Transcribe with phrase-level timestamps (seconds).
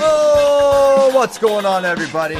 [0.00, 2.36] Oh, what's going on, everybody?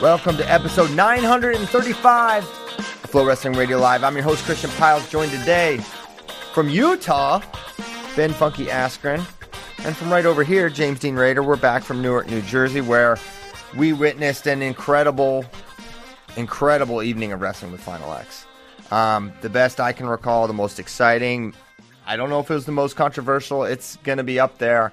[0.00, 4.02] Welcome to episode 935 of FloWrestling Radio Live.
[4.04, 5.78] I'm your host, Christian Pyles, joined today
[6.52, 7.40] from Utah,
[8.16, 9.18] Ben Funky Askren,
[9.84, 11.42] and from right over here, James Dean Rader.
[11.42, 13.18] We're back from Newark, New Jersey, where
[13.76, 15.44] we witnessed an incredible,
[16.36, 18.46] incredible evening of wrestling with Final X.
[18.90, 21.54] Um, the best I can recall, the most exciting.
[22.10, 23.62] I don't know if it was the most controversial.
[23.62, 24.92] It's going to be up there.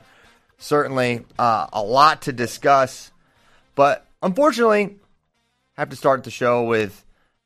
[0.60, 3.12] Certainly uh, a lot to discuss.
[3.74, 4.98] But unfortunately,
[5.76, 7.04] I have to start the show with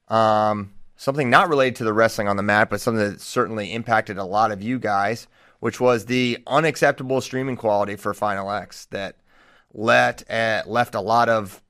[0.10, 4.18] um, something not related to the wrestling on the mat, but something that certainly impacted
[4.18, 5.26] a lot of you guys,
[5.62, 9.16] which was the unacceptable streaming quality for Final X that
[9.74, 11.62] let uh, left a lot of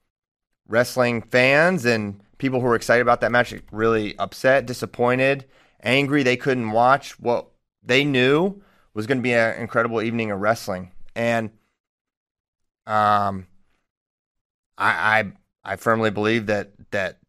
[0.67, 5.45] wrestling fans and people who were excited about that match really upset, disappointed,
[5.83, 7.45] angry they couldn't watch what
[7.83, 8.61] they knew
[8.93, 10.91] was going to be an incredible evening of wrestling.
[11.15, 11.51] And
[12.85, 13.47] um,
[14.77, 15.31] I, I
[15.63, 17.19] I firmly believe that that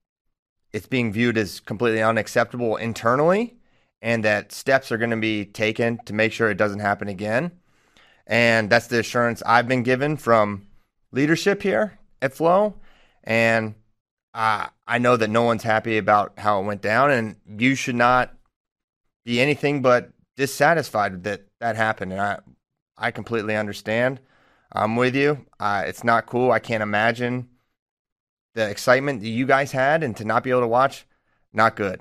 [0.72, 3.56] it's being viewed as completely unacceptable internally,
[4.00, 7.52] and that steps are going to be taken to make sure it doesn't happen again.
[8.26, 10.66] And that's the assurance I've been given from
[11.10, 12.74] leadership here at Flo.
[13.24, 13.74] And
[14.34, 18.34] I know that no one's happy about how it went down, and you should not
[19.24, 22.12] be anything but dissatisfied that that happened.
[22.12, 22.38] And I,
[22.96, 24.20] I completely understand.
[24.72, 25.46] I'm with you.
[25.60, 26.50] Uh, it's not cool.
[26.50, 27.48] I can't imagine
[28.54, 31.06] the excitement that you guys had and to not be able to watch.
[31.52, 32.00] Not good.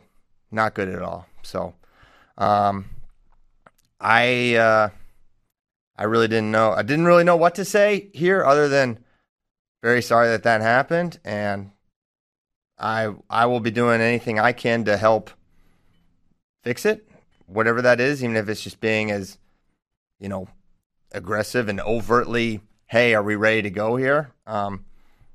[0.52, 1.28] Not good at all.
[1.44, 1.76] So,
[2.38, 2.86] um,
[4.00, 4.90] I, uh,
[5.98, 6.72] I really didn't know.
[6.72, 9.00] I didn't really know what to say here other than
[9.82, 11.20] very sorry that that happened.
[11.24, 11.72] And
[12.80, 15.30] I, I will be doing anything I can to help
[16.64, 17.08] fix it,
[17.52, 19.38] whatever that is, even if it's just being as,
[20.20, 20.48] you know,
[21.12, 24.34] aggressive and overtly, hey, are we ready to go here?
[24.48, 24.86] Um,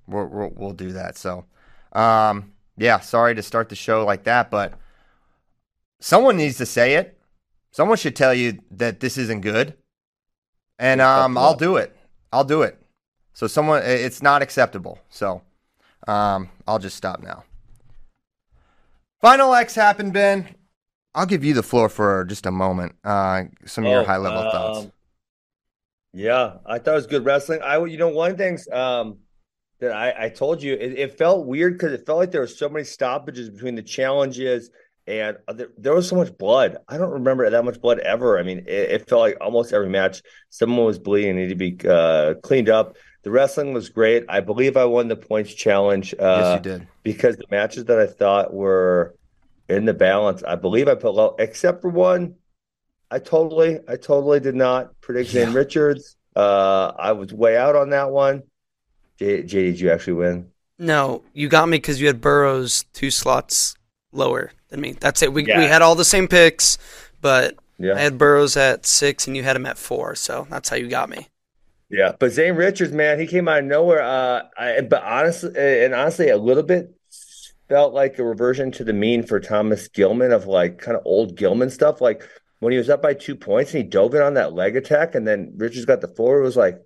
[0.07, 1.17] we'll, we'll, we'll do that.
[1.17, 1.45] So,
[1.93, 4.75] um, yeah, sorry to start the show like that, but
[6.01, 7.19] someone needs to say it.
[7.71, 9.75] Someone should tell you that this isn't good,
[10.79, 11.95] and um, I'll do it.
[12.33, 12.81] I'll do it.
[13.35, 14.99] So someone, it's not acceptable.
[15.11, 15.43] So
[16.09, 17.45] um, I'll just stop now.
[19.21, 20.56] Final X happened, Ben.
[21.17, 22.95] I'll give you the floor for just a moment.
[23.03, 24.87] Uh, some of Oh, your high level thoughts.
[24.87, 24.93] um,
[26.13, 27.61] Yeah, I thought it was good wrestling.
[27.63, 29.19] I, you know, one of the things um,
[29.81, 32.47] that I, I told you, it, it felt weird because it felt like there were
[32.47, 34.71] so many stoppages between the challenges
[35.09, 36.79] and there, there was so much blood.
[36.89, 38.39] I don't remember that much blood ever.
[38.39, 41.55] I mean, it, it felt like almost every match someone was bleeding, and needed to
[41.83, 42.97] be uh, cleaned up.
[43.23, 44.25] The wrestling was great.
[44.29, 46.15] I believe I won the points challenge.
[46.19, 46.89] Uh, yes, you did.
[47.05, 49.15] because the matches that I thought were
[49.69, 52.37] in the balance, I believe I put low, except for one.
[53.11, 56.17] I totally, I totally did not predict Zane Richards.
[56.37, 58.45] Uh, I was way out on that one.
[59.19, 60.53] J, J did you actually win?
[60.79, 63.77] No, you got me because you had Burroughs two slots
[64.13, 64.93] lower than me.
[64.93, 65.33] That's it.
[65.33, 66.77] We we had all the same picks,
[67.21, 70.15] but Yeah, I had Burroughs at six and you had him at four.
[70.15, 71.29] So that's how you got me.
[71.89, 72.13] yeah.
[72.19, 74.03] But Zane Richards, man, he came out of nowhere.
[74.03, 75.53] Uh, I, but honestly,
[75.85, 76.95] and honestly, a little bit
[77.69, 81.37] felt like a reversion to the mean for Thomas Gilman of like kind of old
[81.37, 82.01] Gilman stuff.
[82.01, 82.23] Like
[82.61, 85.15] when he was up by two points and he dove in on that leg attack,
[85.15, 86.41] and then Richards got the floor.
[86.41, 86.81] It was like,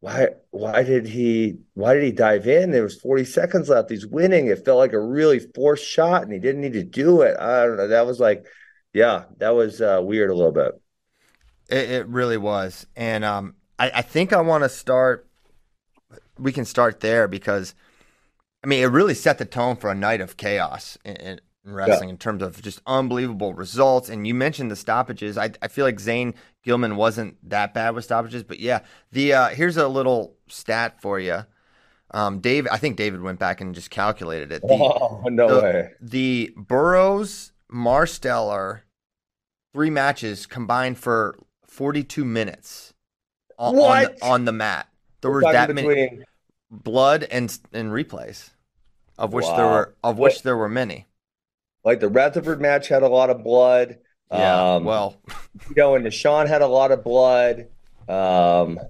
[0.00, 0.28] why?
[0.50, 1.58] Why did he?
[1.74, 2.70] Why did he dive in?
[2.70, 3.90] There was 40 seconds left.
[3.90, 4.46] He's winning.
[4.46, 7.36] It felt like a really forced shot, and he didn't need to do it.
[7.38, 7.88] I don't know.
[7.88, 8.46] That was like,
[8.92, 10.80] yeah, that was uh, weird a little bit.
[11.68, 15.26] It, it really was, and um, I, I think I want to start.
[16.38, 17.74] We can start there because,
[18.66, 20.98] I mean, it really set the tone for a night of chaos.
[21.04, 24.08] And in wrestling in terms of just unbelievable results.
[24.08, 25.38] And you mentioned the stoppages.
[25.38, 26.34] I, I feel like Zane
[26.64, 28.80] Gilman wasn't that bad with stoppages, but yeah,
[29.12, 31.44] the uh, here's a little stat for you.
[32.12, 34.62] Um, Dave, I think David went back and just calculated it.
[34.62, 35.90] The, oh no the, way!
[36.00, 38.82] the Burroughs Marsteller
[39.72, 41.36] three matches combined for
[41.66, 42.94] 42 minutes
[43.58, 44.88] on, on, the, on the mat.
[45.20, 46.20] There We're that many
[46.70, 48.50] blood and and replays,
[49.18, 51.06] of which there were of which there were many.
[51.84, 53.98] like the Rutherford match had a lot of blood.
[54.30, 55.20] Yeah, um, well,
[55.68, 57.68] you know, and Deshaun had a lot of blood.
[58.08, 58.80] Um,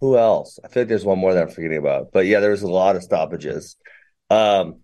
[0.00, 0.58] who else?
[0.64, 2.12] I feel like there's one more that I'm forgetting about.
[2.12, 3.76] But yeah, there was a lot of stoppages.
[4.28, 4.76] Um,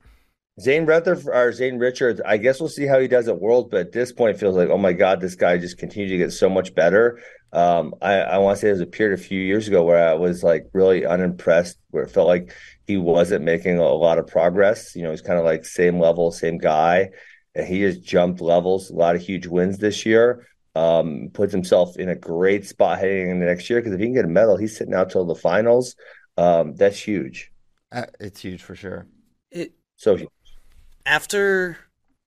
[0.58, 3.80] Zane Rutherford or Zane Richards, I guess we'll see how he does at Worlds, but
[3.80, 6.32] at this point it feels like, oh my God, this guy just continues to get
[6.32, 7.20] so much better.
[7.52, 10.08] Um, I, I want to say there was a period a few years ago where
[10.08, 12.54] I was like really unimpressed, where it felt like
[12.86, 14.94] he wasn't making a lot of progress.
[14.94, 17.10] You know, he's kind of like same level, same guy.
[17.54, 20.46] And he has jumped levels, a lot of huge wins this year.
[20.74, 24.14] Um, puts himself in a great spot heading into next year because if he can
[24.14, 25.96] get a medal, he's sitting out till the finals.
[26.36, 27.50] Um, that's huge.
[27.92, 29.06] uh, it's huge for sure.
[29.50, 30.30] It So huge.
[31.04, 31.78] after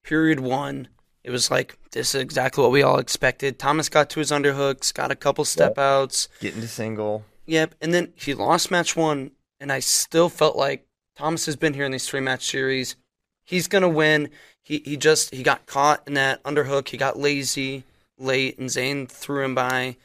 [0.03, 0.87] period one,
[1.23, 3.59] it was like this is exactly what we all expected.
[3.59, 6.27] Thomas got to his underhooks, got a couple step outs.
[6.39, 7.25] Getting to single.
[7.45, 10.85] Yep, and then he lost match one, and I still felt like
[11.15, 12.95] Thomas has been here in these three match series.
[13.43, 14.29] He's gonna win.
[14.61, 16.89] He he just he got caught in that underhook.
[16.89, 17.83] He got lazy
[18.17, 19.97] late, and Zane threw him by.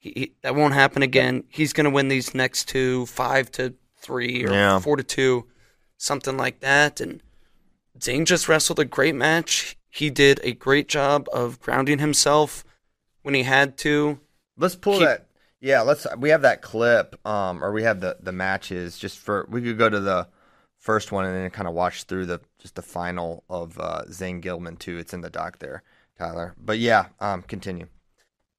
[0.00, 1.44] He, he, that won't happen again.
[1.48, 4.78] He's gonna win these next two, five to three or Yeah.
[4.78, 5.46] four to two,
[5.96, 7.00] something like that.
[7.00, 7.22] And
[8.00, 9.77] Zane just wrestled a great match.
[9.90, 12.64] He did a great job of grounding himself
[13.22, 14.20] when he had to.
[14.56, 15.24] Let's pull Keep- that.
[15.60, 16.06] Yeah, let's.
[16.16, 18.96] We have that clip, um, or we have the the matches.
[18.96, 20.28] Just for we could go to the
[20.78, 24.40] first one and then kind of watch through the just the final of uh, Zane
[24.40, 24.98] Gilman too.
[24.98, 25.82] It's in the doc there,
[26.16, 26.54] Tyler.
[26.56, 27.88] But yeah, um, continue.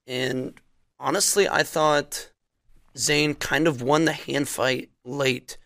[0.08, 0.60] And
[1.00, 2.32] honestly, I thought
[2.98, 5.58] Zane kind of won the hand fight late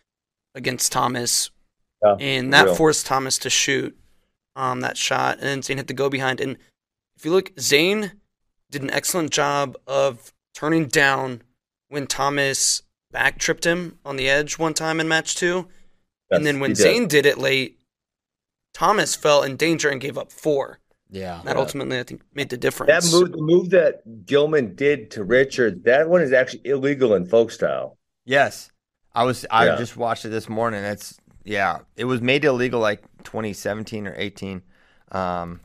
[0.54, 1.50] against Thomas,
[2.04, 2.75] Yeah, and that real.
[2.75, 3.98] forced Thomas to shoot
[4.55, 6.39] um, that shot, and then Zane had to go behind.
[6.39, 6.57] And
[7.15, 8.13] if you look, Zane
[8.69, 11.41] did an excellent job of turning down
[11.89, 15.67] when Thomas back tripped him on the edge one time in match two.
[16.31, 16.81] and then when he did.
[16.81, 17.79] Zane did it late,
[18.73, 20.79] Thomas fell in danger and gave up four.
[21.11, 21.61] Yeah, That Yeah.
[21.61, 22.89] ultimately, I think, made the difference.
[22.91, 27.27] That move, the move that Gilman did to Richard, that one is actually illegal in
[27.27, 28.00] folk style.
[28.25, 28.71] Yes,
[29.13, 29.45] I was.
[29.51, 29.75] I Yeah.
[29.75, 30.83] just watched it this morning.
[30.83, 34.63] It's yeah, it was made illegal like 2017 or 18,
[35.11, 35.61] um,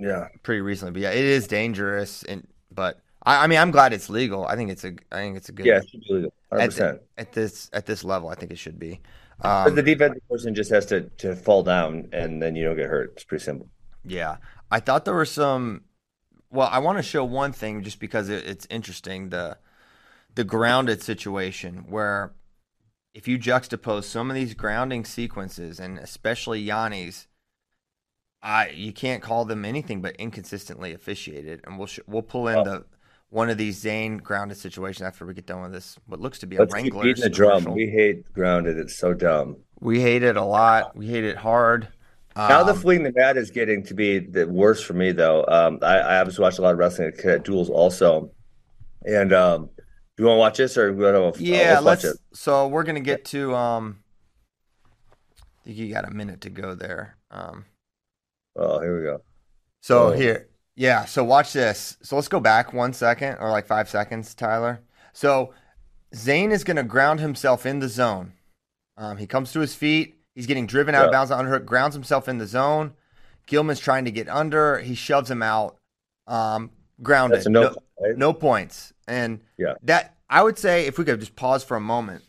[0.00, 0.28] Yeah.
[0.42, 0.92] pretty recently.
[0.92, 2.22] But yeah, it is dangerous.
[2.24, 4.46] And but I, I mean, I'm glad it's legal.
[4.46, 4.94] I think it's a.
[5.12, 5.66] I think it's a good.
[5.66, 6.32] Yeah, it should be illegal.
[6.52, 7.00] 100%.
[7.18, 9.00] At, at this at this level, I think it should be.
[9.62, 12.76] But Um, the defensive person just has to, to fall down and then you don't
[12.76, 13.12] get hurt.
[13.14, 13.68] It's pretty simple.
[14.04, 14.36] yeah,
[14.70, 15.82] I thought there were some.
[16.50, 19.58] Well, I want to show one thing just because it, it's interesting the
[20.34, 22.32] the grounded situation where
[23.14, 27.28] if you juxtapose some of these grounding sequences and especially Yanni's,
[28.42, 32.58] I you can't call them anything but inconsistently officiated, and we'll sh- we'll pull in
[32.58, 32.64] Oh.
[32.64, 32.84] the
[33.30, 35.98] one of these Zane grounded situations after we get done with this.
[36.06, 37.64] What looks to be a Let's keep Wrangler beating the drum.
[37.74, 38.78] We hate grounded.
[38.78, 39.56] It's so dumb.
[39.80, 40.94] We hate it a lot.
[40.96, 41.88] We hate it hard.
[42.36, 45.44] Now the Um, fleeing the mat is getting to be the worst for me though.
[45.48, 48.30] Um, I, I obviously watch a lot of wrestling at Cadet Duels also,
[49.06, 49.70] and um,
[50.18, 51.42] you want to watch this or we want to?
[51.42, 52.04] yeah, let's, let's.
[52.04, 52.20] watch it.
[52.34, 53.54] So we're gonna get to.
[53.54, 53.98] Um,
[55.36, 57.16] I think you got a minute to go there.
[57.30, 57.64] Um,
[58.56, 59.20] Oh, here we go.
[59.80, 60.12] so Oh.
[60.12, 61.04] here, yeah.
[61.06, 61.96] So watch this.
[62.02, 64.80] So let's go back one second or like five seconds, Tyler.
[65.12, 65.52] So
[66.14, 68.34] Zane is gonna ground himself in the zone.
[68.96, 70.14] Um, he comes to his feet.
[70.36, 72.92] He's getting driven out of bounds on underhook, grounds himself in the zone.
[73.46, 74.78] Gilman's trying to get under.
[74.78, 75.78] He shoves him out.
[76.26, 76.70] Um,
[77.02, 77.44] grounded.
[77.48, 77.62] No.
[77.62, 78.16] No- right?
[78.16, 78.92] no points.
[79.08, 79.74] And Yeah.
[79.82, 82.24] that I would say if we could just pause for a moment,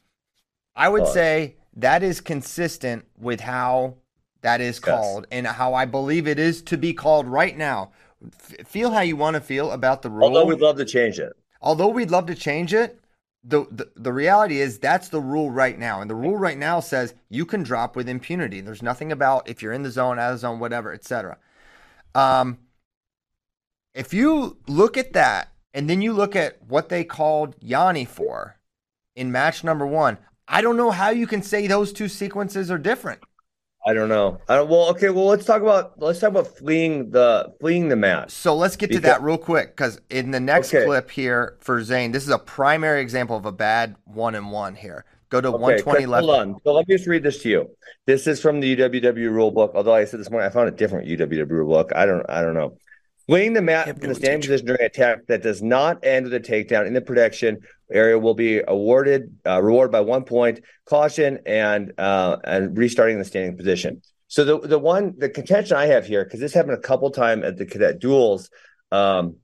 [0.75, 1.13] I would Pause.
[1.13, 3.95] say that is consistent with how
[4.41, 7.91] that is called and how I believe it is to be called right now.
[8.25, 10.25] F- feel how you want to feel about the rule.
[10.25, 11.33] Although we'd love to change it.
[11.61, 12.99] Although we'd love to change it,
[13.43, 16.01] the, the the reality is that's the rule right now.
[16.01, 18.59] And the rule right now says you can drop with impunity.
[18.61, 21.37] There's nothing about if you're in the zone, out of the zone, whatever, etc.
[22.13, 22.57] Um,
[23.95, 28.57] if you look at that and then you look at what they called Yanni for
[29.15, 32.77] in match number one, I don't know how you can say those two sequences are
[32.77, 33.21] different.
[33.87, 34.39] I don't know.
[34.49, 35.09] I don't, well, okay.
[35.11, 38.31] Well, let's talk about let's talk about fleeing the fleeing the match.
[38.31, 40.85] So let's get to that real quick because in the next Okay.
[40.85, 44.75] clip here for Zane, this is a primary example of a bad one and one
[44.75, 45.05] here.
[45.29, 46.25] go to Okay, 120 left.
[46.25, 46.55] Hold on.
[46.63, 47.69] So let me just read this to you.
[48.07, 49.73] This is from the UWW rule book.
[49.75, 51.91] Although I said this morning, I found a different UWW rule book.
[51.95, 52.25] I don't.
[52.29, 52.77] I don't know.
[53.27, 56.33] Fleeing the mat Yep, in the standing position during attack that does not end with
[56.35, 57.57] a takedown in the protection
[57.91, 63.25] area will be awarded uh, reward by one point, caution, and uh, and restarting the
[63.25, 64.01] standing position.
[64.27, 67.43] So the the one the contention I have here because this happened a couple times
[67.43, 68.51] at the cadet duels,
[68.91, 69.37] um,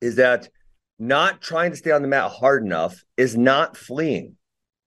[0.00, 0.48] is that
[0.98, 4.36] not trying to stay on the mat hard enough is not fleeing.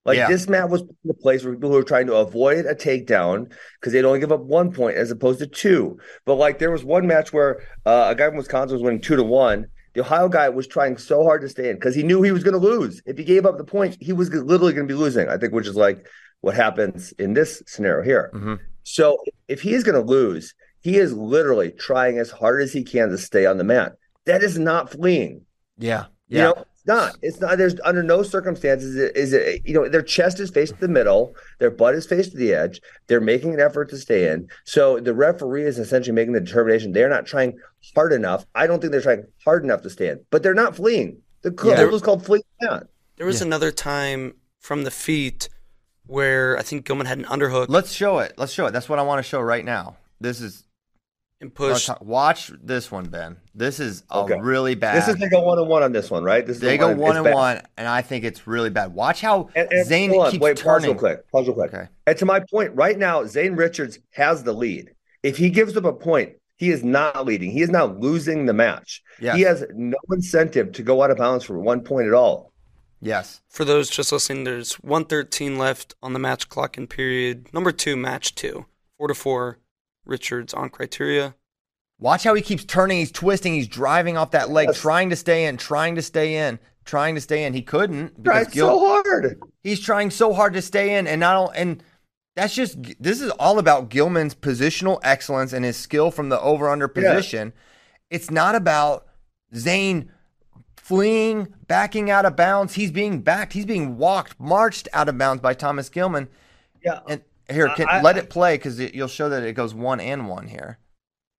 [0.04, 0.28] Like Yeah.
[0.28, 3.92] this mat was the place where people who were trying to avoid a takedown because
[3.92, 5.98] they'd only give up one point as opposed to two.
[6.24, 9.16] But like there was one match where uh, a guy from Wisconsin was winning two
[9.16, 9.66] to one.
[9.94, 12.44] The Ohio guy was trying so hard to stay in because he knew he was
[12.44, 13.02] going to lose.
[13.06, 15.28] If he gave up the point, he was literally going to be losing.
[15.28, 16.06] I think, which is like
[16.40, 18.30] what happens in this scenario here.
[18.34, 18.58] Mhm.
[18.84, 22.84] So if he is going to lose, he is literally trying as hard as he
[22.84, 23.92] can to stay on the mat.
[24.26, 25.42] That is not fleeing.
[25.78, 26.04] Yeah.
[26.28, 26.44] You Yeah.
[26.44, 27.16] know, it's not.
[27.22, 27.58] It's not.
[27.58, 29.62] There's under no circumstances is it.
[29.64, 32.52] You know, their chest is faced to the middle, their butt is faced to the
[32.52, 32.80] edge.
[33.06, 34.48] They're making an effort to stay in.
[34.64, 37.56] So the referee is essentially making the determination they're not trying
[37.94, 38.44] hard enough.
[38.56, 41.18] I don't think they're trying hard enough to stand, but they're not fleeing.
[41.42, 41.78] The Yeah.
[41.78, 41.84] yeah.
[41.84, 42.42] was called fleeing.
[42.60, 42.88] Not.
[43.16, 43.46] There was Yeah.
[43.46, 45.48] another time from the feet
[46.06, 48.32] where I think Gilman had an underhook Let's show it.
[48.38, 48.72] Let's show it.
[48.72, 49.96] That's what I want to show right now.
[50.20, 50.64] This is
[51.40, 51.88] and push.
[52.00, 53.36] watch this one, Ben.
[53.54, 54.38] This is a Okay.
[54.40, 54.96] really bad.
[54.96, 56.44] This is they go one and one on this one, right?
[56.46, 57.34] This is they the go one, one and bad.
[57.34, 58.94] one, and I think it's really bad.
[58.94, 60.90] Watch how And, and Zane hold on, keeps wait, pause turning.
[60.90, 61.30] real quick.
[61.30, 61.74] Pause real quick.
[61.74, 61.88] Okay.
[62.06, 64.90] And to my point, right now, Zane Richards has the lead.
[65.22, 67.50] If he gives up a point, he is not leading.
[67.52, 69.02] He is now losing the match.
[69.20, 69.36] Yes.
[69.36, 72.52] He has no incentive to go out of bounds for one point at all.
[73.00, 73.42] Yes.
[73.48, 77.96] For those just listening, there's 113 left on the match clock in period number two,
[77.96, 78.66] match two.
[78.96, 79.58] Four to four,
[80.08, 81.34] Richards on criteria.
[82.00, 82.98] Watch how he keeps turning.
[82.98, 83.54] He's twisting.
[83.54, 84.80] He's driving off that leg, Yes.
[84.80, 87.52] trying to stay in, trying to stay in, trying to stay in.
[87.54, 89.40] He couldn't Tried Gil- so hard.
[89.62, 91.82] he's trying so hard to stay in, and not all, and
[92.36, 96.68] that's just this is all about Gilman's positional excellence and his skill from the over
[96.68, 97.14] under Yeah.
[97.14, 97.52] position.
[98.10, 99.06] It's not about
[99.54, 100.10] Zane
[100.76, 102.74] fleeing, backing out of bounds.
[102.74, 103.52] He's being backed.
[103.52, 106.28] He's being walked, marched out of bounds by Thomas Gilman.
[106.82, 107.00] Yeah.
[107.08, 110.28] And here, can, I- let it play because you'll show that it goes one and
[110.28, 110.78] one here.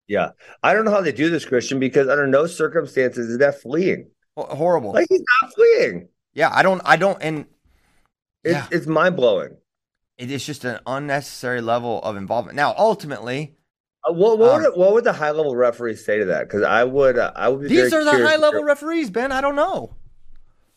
[0.07, 0.31] Yeah.
[0.63, 4.09] I don't know how they do this, Christian, because under no circumstances is that fleeing.
[4.35, 4.93] Ho- horrible.
[4.93, 6.09] Like he's not fleeing.
[6.33, 6.81] yeah, I don't.
[6.85, 7.21] I don't.
[7.21, 7.45] And
[8.43, 8.67] It's, Yeah.
[8.71, 9.57] it's mind blowing.
[10.17, 12.55] it is just an unnecessary level of involvement.
[12.55, 13.55] Now, ultimately,
[14.07, 16.47] Uh, what, what, Um, would, what would the high level referees say to that?
[16.47, 17.67] Because I would, uh, I would be.
[17.67, 19.31] these are the high level referees, Ben.
[19.31, 19.95] I don't know.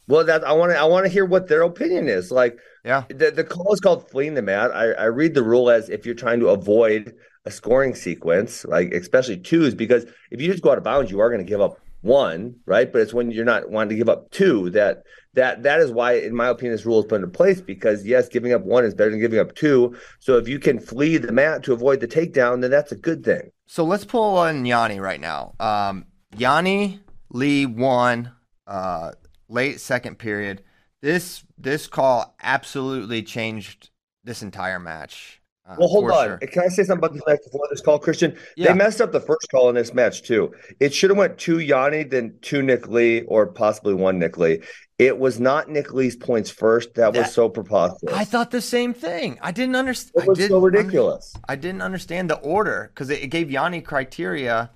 [0.09, 2.31] Well, that I want to, I want to hear what their opinion is.
[2.31, 3.05] Like, Yeah.
[3.09, 4.71] The, the call is called fleeing the mat.
[4.75, 8.93] I, I read the rule as if you're trying to avoid a scoring sequence, like
[8.93, 11.61] especially twos, because if you just go out of bounds, you are going to give
[11.61, 12.93] up one, right?
[12.93, 15.03] But it's when you're not wanting to give up two that
[15.35, 17.61] that that is why, in my opinion, this rule is put into place.
[17.61, 19.97] Because yes, giving up one is better than giving up two.
[20.19, 23.25] So if you can flee the mat to avoid the takedown, then that's a good
[23.25, 23.51] thing.
[23.67, 25.55] So let's pull on Yanni right now.
[25.59, 26.07] Um,
[26.37, 28.33] Yanni Lee won
[28.67, 29.13] uh,
[29.53, 30.63] late second period.
[31.01, 33.91] This this call absolutely changed
[34.25, 35.41] this entire match.
[35.69, 36.27] uh, Well, hold on.
[36.27, 36.39] sure.
[36.39, 38.37] Can I say something about this match before this call, Christian?
[38.57, 38.69] Yeah.
[38.69, 40.53] They messed up the first call in this match too.
[40.81, 44.61] It should have went two Yanni, then two Nick Lee, or possibly one Nick Lee.
[44.99, 46.95] It was not Nick Lee's points first.
[46.95, 48.15] That, That- was so preposterous.
[48.15, 49.39] I thought the same thing.
[49.43, 50.25] I didn't understand.
[50.25, 51.35] it was so ridiculous.
[51.49, 54.71] I didn't understand the order because it, it gave Yanni criteria.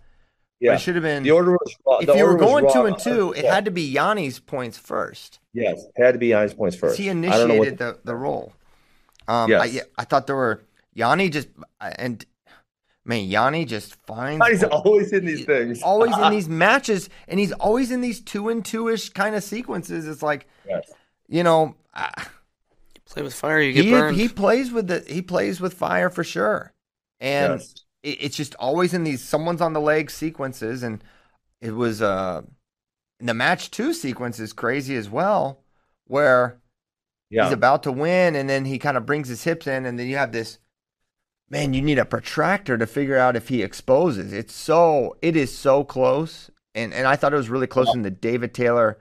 [0.61, 1.23] Yeah, It should have been.
[1.23, 1.99] the order was wrong.
[2.03, 3.55] if the you were going two and two, it Yeah.
[3.55, 5.39] had to be Yanni's points first.
[5.53, 6.97] yes, it had to be Yanni's points first.
[6.99, 8.53] He I don't know initiated what, the, the roll.
[9.29, 9.73] Um, I, Yes.
[9.75, 10.63] yeah, I thought there were
[10.95, 11.49] Yanni just
[11.81, 12.25] and
[13.05, 15.83] man, Yanni just finds Yanni's always in these he's things.
[15.83, 19.43] always in these matches, and he's always in these two and two ish kind of
[19.45, 20.07] sequences.
[20.09, 20.91] It's like Yes.
[21.29, 22.31] you know, ah,
[22.95, 24.17] You play with fire, you get he burned.
[24.17, 26.73] he plays with the he plays with fire for sure,
[27.21, 27.75] and Yes.
[28.07, 31.03] It, it's just always in these someone's on the leg sequences, and
[31.61, 32.43] it was uh
[33.19, 35.63] the match two sequence is crazy as well,
[36.07, 36.61] where
[37.31, 37.45] Yeah.
[37.45, 40.07] he's about to win, and then he kind of brings his hips in, and then
[40.07, 40.59] you have this.
[41.49, 44.33] Man, you need a protractor to figure out if he exposes.
[44.33, 48.03] It's so it is so close, and and I thought it was really close in
[48.03, 48.99] the David Taylor,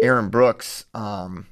[0.00, 0.86] Aaron Brooks.
[0.94, 1.46] Um,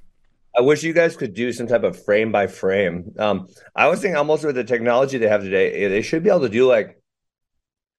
[0.56, 3.12] I wish you guys could do some type of frame by frame.
[3.18, 6.30] Um, I was thinking almost with the technology they have today, eh, they should be
[6.30, 7.00] able to do like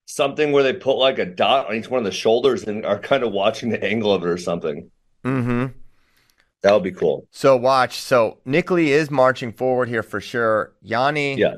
[0.05, 2.99] something where they put like a dot on each one of the shoulders and are
[2.99, 4.89] kind of watching the angle of it or something.
[5.23, 5.65] hmm
[6.61, 7.27] That would be cool.
[7.31, 7.99] So watch.
[7.99, 10.73] So Nick is marching forward here for sure.
[10.81, 11.55] Yanni, Yeah.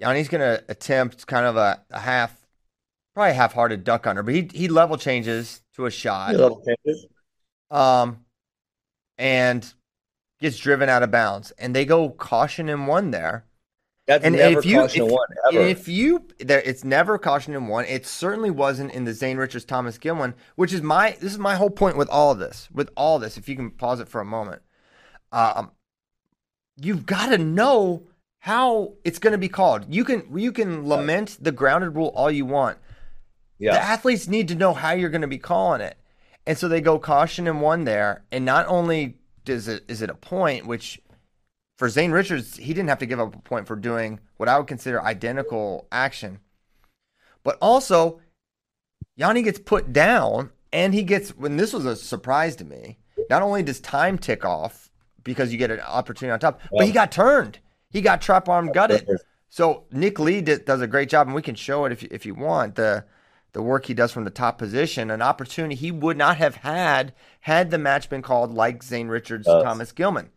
[0.00, 2.36] Yanni's gonna attempt kind of a, a half,
[3.14, 6.34] probably half-hearted duck under, but he he level changes to a shot.
[6.34, 7.06] Level changes.
[7.70, 8.24] Um,
[9.18, 9.70] and
[10.40, 13.44] gets driven out of bounds, and they go caution in one there.
[14.06, 15.60] That's And never if you caution if, one ever.
[15.60, 17.84] if you there, it's never caution in one.
[17.84, 21.38] It certainly wasn't in the Zane Richards Thomas Gill one, which is my this is
[21.38, 22.68] my whole point with all of this.
[22.72, 24.62] With all this, if you can pause it for a moment,
[25.30, 25.72] um,
[26.76, 28.04] you've got to know
[28.38, 29.84] how it's going to be called.
[29.92, 32.78] You can you can lament the grounded rule all you want.
[33.58, 33.72] yeah.
[33.72, 35.98] The athletes need to know how you're going to be calling it,
[36.46, 38.24] and so they go caution in one there.
[38.32, 39.17] And not only
[39.48, 41.00] does it is it a point, which
[41.76, 44.58] for Zane Richards he didn't have to give up a point for doing what I
[44.58, 46.40] would consider identical action,
[47.42, 48.20] but also
[49.16, 52.98] Yanni gets put down, and he gets when this was a surprise to me.
[53.28, 54.90] Not only does time tick off
[55.24, 57.58] because you get an opportunity on top, but he got turned.
[57.90, 59.08] He got trap arm gutted.
[59.48, 62.08] So Nick Lee did, does a great job, and we can show it if you,
[62.10, 63.04] if you want the
[63.58, 67.12] the work he does from the top position, an opportunity he would not have had
[67.40, 69.64] had the match been called like Zane Richards, Yes.
[69.64, 70.30] Thomas Gilman.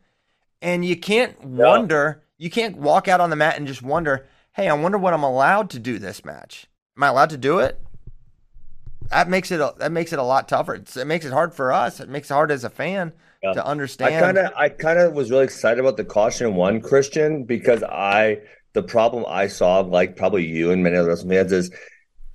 [0.59, 4.67] And you can't wonder, you can't walk out on the mat and just wonder, hey,
[4.67, 6.65] I wonder what I'm allowed to do this match.
[6.97, 7.79] Am I allowed to do it?
[9.11, 10.73] That makes it a, that makes it a lot tougher.
[10.73, 11.99] It's, it makes it hard for us.
[11.99, 13.13] It makes it hard as a fan
[13.43, 13.53] Yeah.
[13.53, 14.15] to I understand.
[14.19, 18.39] kind of I kind of was really excited about the caution one Christian because I
[18.73, 21.71] the problem I saw like probably you and many other wrestling fans is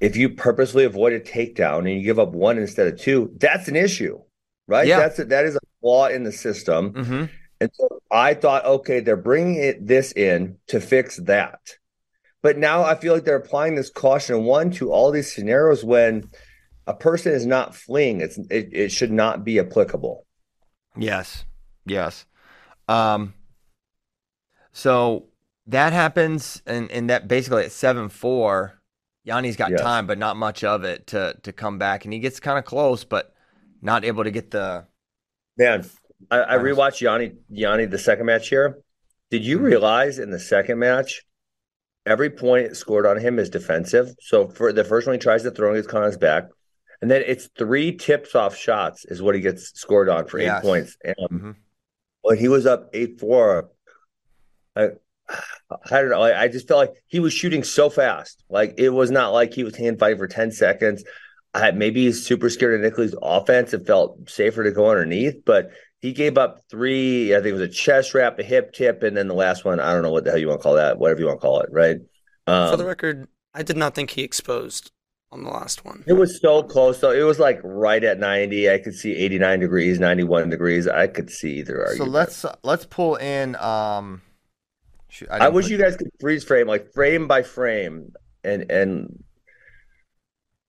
[0.01, 3.69] if you purposely avoid a takedown and you give up one instead of two, that's
[3.69, 4.21] an issue,
[4.67, 4.87] right?
[4.87, 4.99] Yeah.
[4.99, 6.93] That's a, that is a flaw in the system.
[6.93, 7.25] hmm
[7.61, 11.61] And so I thought, okay, they're bringing it this in to fix that.
[12.43, 16.31] But now I feel like they're applying this caution one to all these scenarios when
[16.87, 18.21] a person is not fleeing.
[18.21, 20.25] It's it, it should not be applicable.
[20.97, 21.45] Yes.
[21.87, 22.27] Yes.
[22.87, 23.35] Um
[24.73, 25.29] so
[25.67, 28.73] that happens and and that basically at 7-4
[29.27, 29.81] Yanni's got Yes.
[29.81, 32.65] time but not much of it to to come back and he gets kind of
[32.65, 33.35] close but
[33.83, 34.87] not able to get the
[35.59, 35.85] Man,
[36.31, 38.79] I, I rewatched Yanni Yanni the second match here.
[39.31, 39.67] Did you Mm-hmm.
[39.67, 41.23] realize in the second match,
[42.07, 44.15] every point scored on him is defensive?
[44.21, 46.45] So for the first one, he tries to throw and gets caught back,
[47.03, 50.63] and then it's three tips off shots is what he gets scored on for eight
[50.63, 50.97] points.
[51.05, 51.55] And Mhm.
[52.23, 53.71] when he was up eight four,
[54.77, 54.91] I,
[55.91, 56.23] I don't know.
[56.23, 58.45] I, I just felt like he was shooting so fast.
[58.49, 61.05] Like it was not like he was hand fighting for ten seconds.
[61.55, 65.71] I, maybe he's super scared of Nick offense and felt safer to go underneath, but
[66.01, 67.35] he gave up three.
[67.35, 69.81] I think it was a chest wrap, a hip tip, and then the last one.
[69.81, 70.99] I don't know what the hell you want to call that.
[70.99, 71.97] Whatever you want to call it, right?
[72.47, 74.93] Um, For the record, I did not think he exposed
[75.33, 76.05] on the last one.
[76.07, 77.01] It was so close.
[77.01, 77.11] though.
[77.11, 78.71] it was like right at 90.
[78.71, 80.87] I could see 89 degrees, 91 degrees.
[80.87, 82.13] I could see either So argument.
[82.13, 84.21] let's let's pull in um
[85.17, 88.13] shoot, I, didn't wish you guys could freeze frame, like frame by frame,
[88.45, 89.23] and and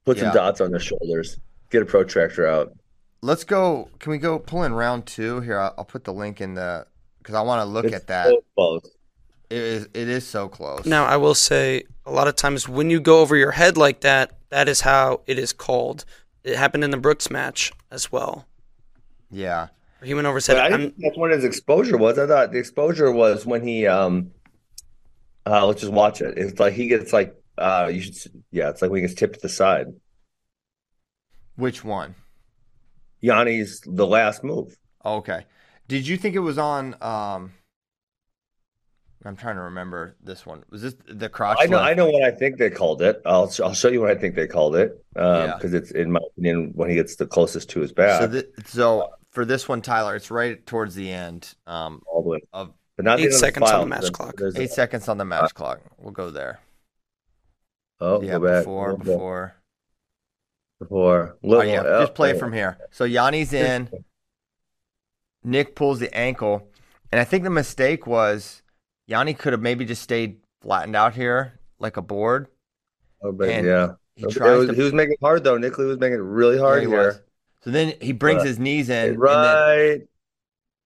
[0.06, 1.40] put some dots on their shoulders.
[1.70, 2.74] Get a protractor out.
[3.22, 3.90] Let's go.
[4.00, 5.60] Can we go pull in round 2 here?
[5.60, 6.86] I'll, I'll put the link in the
[7.24, 8.28] cuz I want to look It's at that.
[8.28, 8.90] so close.
[9.50, 10.86] It is it is so close.
[10.86, 14.02] Now, I will say a lot of times when you go over your head like
[14.02, 16.06] that, that is how it is called.
[16.44, 18.46] It happened in the Brooks match as well.
[19.30, 19.68] Yeah.
[20.04, 20.58] He went over his head.
[20.58, 22.18] I I'm- didn't that's when his exposure was.
[22.20, 24.32] I thought the exposure was when he um
[25.50, 26.38] uh let's just watch it.
[26.38, 28.16] It's like he gets like uh you should
[28.52, 29.88] yeah, it's like when he gets tipped to the side.
[31.56, 32.16] Which one?
[33.24, 34.78] Yanni's the last move.
[35.04, 35.46] Okay.
[35.88, 36.96] Did you think it was on?
[37.02, 37.54] Um,
[39.26, 40.64] I'm trying to remember this one.
[40.70, 41.58] Was this the crotch?
[41.60, 41.80] I know?
[41.80, 43.22] I know what I think they called it.
[43.26, 45.04] I'll I'll show you what I think they called it.
[45.16, 45.56] Um Yeah.
[45.56, 48.22] because it's in my opinion when he gets the closest to his back.
[48.22, 51.54] So, th- so for this one, Tyler, it's right towards the end.
[51.66, 52.42] Um, all the way.
[52.54, 54.36] of But not Eight end of seconds on the match clock.
[54.38, 55.80] there's a- eight seconds on the match uh, clock.
[56.00, 56.60] We'll go there.
[58.02, 58.64] oh, yeah, go back.
[58.64, 59.06] before, Go back.
[59.06, 59.54] before.
[60.80, 61.38] Before.
[61.44, 62.36] Oh yeah, oh, just play oh.
[62.36, 62.78] it from here.
[62.92, 63.90] So Yanni's in.
[65.44, 66.68] Nick pulls the ankle,
[67.12, 68.62] and I think the mistake was
[69.08, 72.48] Yanni could have maybe just stayed flattened out here like a board.
[73.24, 73.94] Oh, but And yeah.
[74.16, 75.58] He It tries was- to he was making it hard though.
[75.58, 76.98] Nick Lee was making it really Yeah, hard he here.
[77.08, 77.22] was.
[77.64, 78.48] So then he brings Right.
[78.48, 78.96] his knees in.
[78.96, 80.02] and then- right.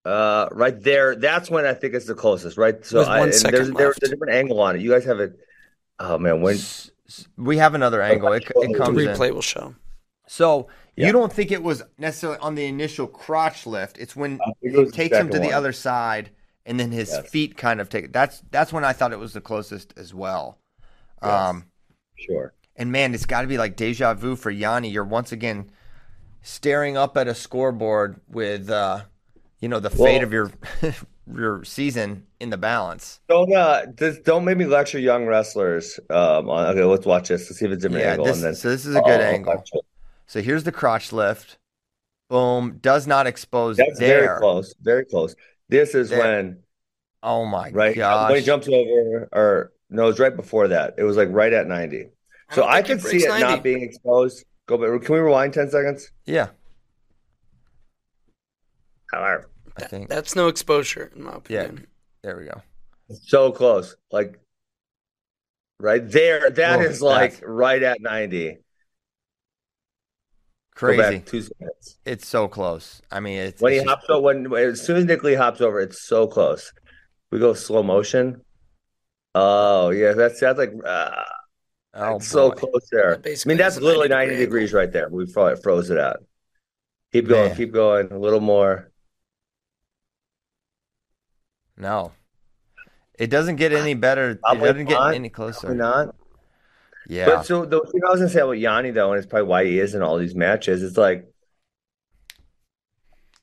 [0.04, 1.16] Uh, right there.
[1.16, 2.84] That's when I think it's the closest, right?
[2.86, 4.82] So I, one there's, there's a different angle on it.
[4.82, 5.38] You guys have it.
[6.00, 8.34] Oh man, when S- s- we have another angle.
[8.34, 9.08] It, it the comes in.
[9.10, 9.76] replay will show.
[10.28, 11.08] So Yeah.
[11.08, 14.00] you don't think it was necessarily on the initial crotch lift?
[14.00, 16.32] It's when I it he was the takes him to second the other side,
[16.66, 17.30] and then his Yes.
[17.30, 18.12] feet kind of take.
[18.12, 20.58] That's that's when I thought it was the closest as well.
[21.22, 21.32] Yes.
[21.32, 21.66] Um,
[22.18, 22.54] sure.
[22.76, 24.90] and man, it's got to be like deja vu for Yanni.
[24.90, 25.70] You're once again
[26.42, 29.02] staring up at a scoreboard with, uh,
[29.62, 30.52] you know, the fate Well- of your
[31.34, 33.22] your season in the balance.
[33.30, 36.00] Don't uh, this, don't make me lecture young wrestlers.
[36.10, 37.50] Um, on, okay, let's watch this.
[37.50, 38.26] Let's see if it's a different Yeah, angle.
[38.26, 39.54] this, and then so this is a good angle.
[39.54, 39.78] gotcha.
[40.28, 41.58] So here's the crotch lift.
[42.30, 42.78] Boom.
[42.82, 44.22] Does not expose That's there.
[44.26, 44.74] very close.
[44.82, 45.36] Very close.
[45.70, 46.60] This is There- when
[47.24, 48.30] Oh my right gosh.
[48.32, 50.96] when he jumps over, or no, it was right before that.
[50.98, 52.08] It was like right at ninety.
[52.52, 53.44] So I think could see it 90.
[53.44, 54.44] not being exposed.
[54.66, 55.06] Go back.
[55.06, 56.12] Can we rewind ten seconds?
[56.26, 56.48] Yeah,
[59.12, 60.10] However, I think.
[60.10, 61.50] That's no exposure, in my opinion.
[61.50, 61.66] Yeah.
[61.68, 61.88] opinion.
[62.24, 62.62] There we go.
[63.24, 63.96] so close.
[64.12, 64.40] Like
[65.80, 66.50] right there.
[66.50, 68.58] That Oh, is like that's- right at ninety.
[70.76, 71.02] Go Crazy.
[71.18, 71.98] back two seconds.
[72.06, 73.02] It's so close.
[73.12, 75.62] I mean, it's, When he just- hops over, when as soon as Nick Lee hops
[75.62, 76.72] over, it's so close.
[77.32, 78.42] We go slow motion.
[79.36, 81.24] Oh yeah, that's that's like uh,
[81.94, 83.22] oh, it's so close there.
[83.24, 85.08] I mean, that's literally 90 degree degrees right there.
[85.10, 86.24] We froze it out.
[87.14, 87.56] Keep going, Man.
[87.58, 88.91] keep going, a little more.
[91.82, 92.12] No,
[93.20, 94.30] it doesn't get any better.
[94.32, 95.74] It doesn't get any Probably closer.
[95.74, 96.16] not.
[97.08, 99.48] Yeah, But so the thing I was gonna say about Yanni though, and it's probably
[99.48, 100.84] why he is in all these matches.
[100.84, 101.28] It's like,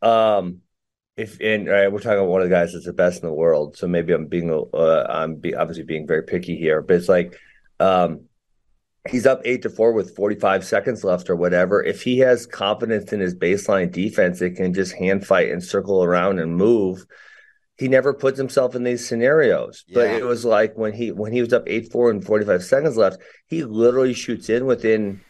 [0.01, 0.61] um,
[1.17, 3.35] if and right, we're talking about one of the guys that's the best in the
[3.35, 3.77] world.
[3.77, 7.37] So maybe I'm being, uh, I'm be, obviously being very picky here, but it's like,
[7.81, 8.23] um,
[9.09, 11.83] he's up eight to four with 45 seconds left or whatever.
[11.83, 16.05] If he has confidence in his baseline defense, it can just hand fight and circle
[16.05, 17.05] around and move.
[17.79, 19.85] He never puts himself in these scenarios.
[19.95, 22.97] But it was like when he when he was up eight four and 45 seconds
[22.97, 25.21] left, he literally shoots in within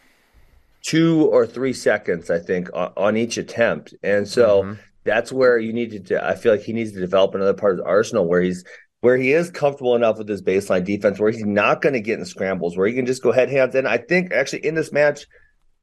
[0.82, 3.94] two or three seconds, I think, on, on each attempt.
[4.02, 4.78] And so Mhm.
[5.04, 6.26] that's where you need to.
[6.26, 8.64] I feel like he needs to develop another part of the arsenal where he's
[9.00, 12.18] where he is comfortable enough with his baseline defense, where he's not going to get
[12.18, 13.76] in scrambles, where he can just go head hands.
[13.76, 15.24] And I think actually in this match,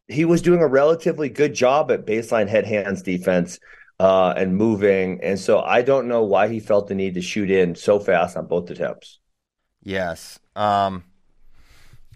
[0.09, 3.57] he was doing a relatively good job at baseline head hands defense
[3.99, 5.19] uh, and moving.
[5.21, 8.37] And so I don't know why he felt the need to shoot in so fast
[8.37, 9.19] on both attempts.
[9.81, 10.39] Yes.
[10.55, 11.03] Um,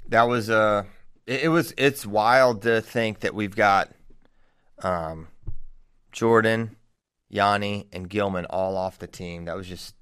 [0.10, 0.84] that was uh
[1.28, 3.92] it, it was it's wild to think that we've got
[4.82, 5.28] um
[6.12, 6.76] Jordan,
[7.30, 9.46] Yanni, and Gilman all off the team.
[9.46, 9.96] That was just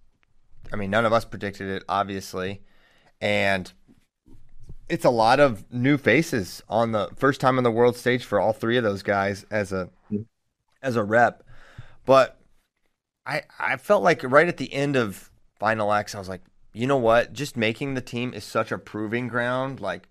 [0.72, 2.62] I mean, none of us predicted it, obviously.
[3.22, 3.72] And
[4.90, 8.40] it's a lot of new faces on the first time on the world stage for
[8.40, 9.90] all three of those guys as a
[10.82, 11.44] as a rep.
[12.08, 12.40] But
[13.28, 16.42] I I felt like right at the end of Final X, I was like,
[16.74, 17.34] you know what?
[17.34, 19.80] Just making the team is such a proving ground.
[19.80, 20.08] Like,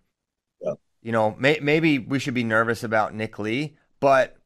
[0.61, 0.75] Yeah.
[1.03, 4.37] you know, may, maybe we should be nervous about Nick Lee, but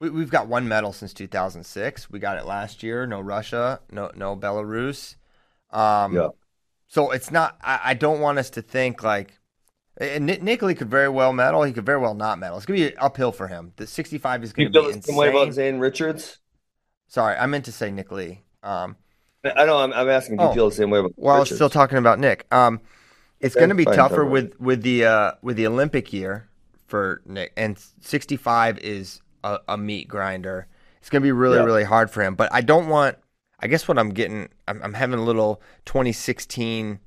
[0.00, 2.10] we, we've got one medal since 2006.
[2.10, 3.06] We got it last year.
[3.06, 5.16] No Russia, no no Belarus.
[5.70, 6.28] Um, Yeah.
[6.86, 7.58] So it's not.
[7.60, 9.40] I, I don't want us to think like.
[9.96, 11.62] And Nick, Lee could very well medal.
[11.62, 12.56] He could very well not medal.
[12.56, 13.72] It's gonna be uphill for him.
[13.76, 15.52] The 65 is gonna feel be the same way about.
[15.52, 16.38] Zane Richards?
[17.14, 18.42] Sorry, I meant to say Nick Lee.
[18.64, 18.96] Um,
[19.44, 19.78] I know.
[19.78, 20.36] I'm, I'm asking.
[20.38, 20.52] Do you Oh.
[20.54, 21.58] feel the same way about well, I was Richards?
[21.58, 22.44] still talking about Nick.
[22.50, 22.80] Um,
[23.38, 26.48] it's going to be tougher with with the uh, with the Olympic year
[26.88, 30.66] for Nick, and 65 is a, a meat grinder.
[30.98, 31.64] It's going to be really Yeah.
[31.64, 32.34] really hard for him.
[32.34, 33.16] But I don't want.
[33.60, 36.98] I guess what I'm getting, I'm, I'm having a little 2016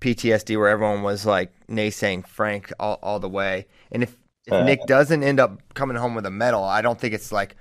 [0.00, 4.62] PTSD where everyone was like naysaying Frank all, all the way, and if if Uh.
[4.62, 7.56] Nick doesn't end up coming home with a medal, I don't think it's like.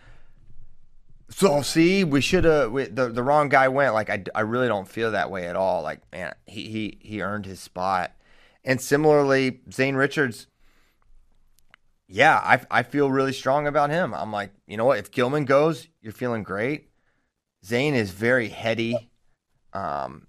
[1.29, 3.93] So see, we should have the the wrong guy went.
[3.93, 5.81] Like I, I really don't feel that way at all.
[5.81, 8.11] Like man, he he he earned his spot.
[8.63, 10.47] And similarly, Zane Richards.
[12.07, 14.13] Yeah, I I feel really strong about him.
[14.13, 14.99] I'm like, you know what?
[14.99, 16.89] If Gilman goes, you're feeling great.
[17.65, 19.09] Zane is very heady.
[19.73, 20.27] Um,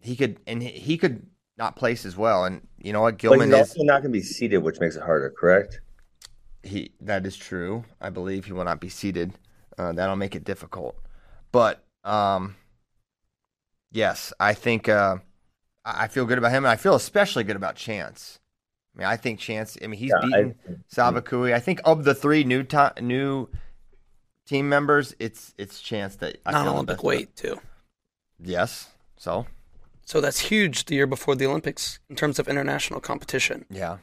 [0.00, 2.44] he could and he, he could not place as well.
[2.44, 3.16] And you know what?
[3.16, 5.30] Gilman is also not going to be seated, which makes it harder.
[5.30, 5.80] Correct?
[6.66, 7.84] he that is true.
[8.00, 9.32] I believe he will not be seated.
[9.78, 10.96] Uh, that'll make it difficult.
[11.52, 12.56] But um,
[13.92, 15.18] yes, I think uh,
[15.84, 18.40] I I feel good about him, and I feel especially good about Chance.
[18.94, 19.76] I mean, I think Chance.
[19.82, 20.54] I mean, he's Yeah, beaten
[20.92, 21.52] Savakui.
[21.54, 23.48] I think of the three new to- new
[24.46, 27.60] team members, it's it's Chance that I feel the Non-Olympic best weight too.
[28.42, 28.90] Yes.
[29.16, 29.46] So
[30.04, 33.66] So that's huge the year before the Olympics in terms of international competition.
[33.70, 33.98] yeah,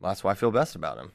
[0.00, 1.12] well, that's why I feel best about him.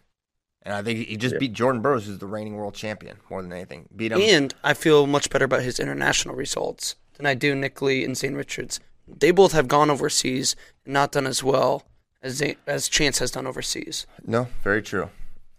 [0.65, 1.39] And I think he just Yeah.
[1.39, 3.87] beat Jordan Burroughs, who's the reigning world champion, more than anything.
[3.95, 4.19] Beat him.
[4.19, 8.17] And I feel much better about his international results than I do Nick Lee and
[8.17, 8.79] Zane Richards.
[9.07, 11.83] They both have gone overseas and not done as well
[12.23, 14.07] as Zane, as Chance has done overseas.
[14.25, 15.11] No, very true.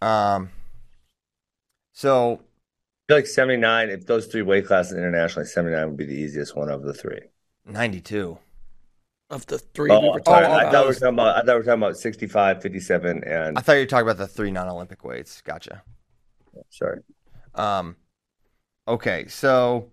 [0.02, 0.50] Um,
[1.92, 6.14] so I feel like 79, if those three weight classes internationally, 79 would be the
[6.16, 7.20] easiest one of the three.
[7.64, 8.38] 92.
[9.28, 11.36] Of the three we Oh, were talking I about, thought we were talking about.
[11.36, 14.18] I thought we were talking about 65, 57, and I thought you were talking about
[14.18, 15.40] the three non-Olympic weights.
[15.40, 15.82] Gotcha.
[16.70, 17.00] sorry.
[17.56, 17.96] Um,
[18.86, 19.90] okay, so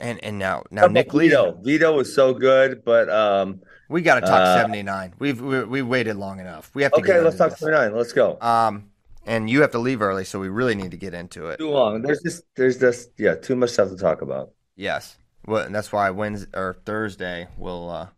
[0.00, 1.52] and and now now Nick Lee, Vito.
[1.62, 3.60] Vito was so good, but um.
[3.88, 5.14] we got to talk Uh, 79.
[5.20, 6.70] We've we, we waited long enough.
[6.74, 6.98] We have to.
[6.98, 7.60] Okay, onto let's talk this.
[7.60, 7.94] 79.
[7.96, 8.38] Let's go.
[8.40, 8.90] Um,
[9.24, 11.58] and you have to leave early, so we really need to get into it.
[11.58, 12.02] Too long.
[12.02, 14.50] There's just there's just yeah too much stuff to talk about.
[14.74, 18.08] Yes, well, and that's why Wednesday or Thursday we'll uh,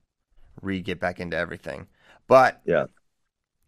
[0.60, 1.86] re get back into everything.
[2.26, 2.86] But Yeah.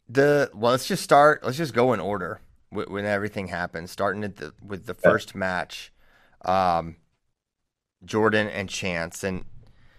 [0.08, 1.44] the well, let's just start.
[1.44, 2.40] Let's just go in order
[2.70, 3.90] when, when everything happens.
[3.90, 5.92] Starting at the with the first match,
[6.44, 6.96] um,
[8.04, 9.24] Jordan and Chance.
[9.24, 9.44] And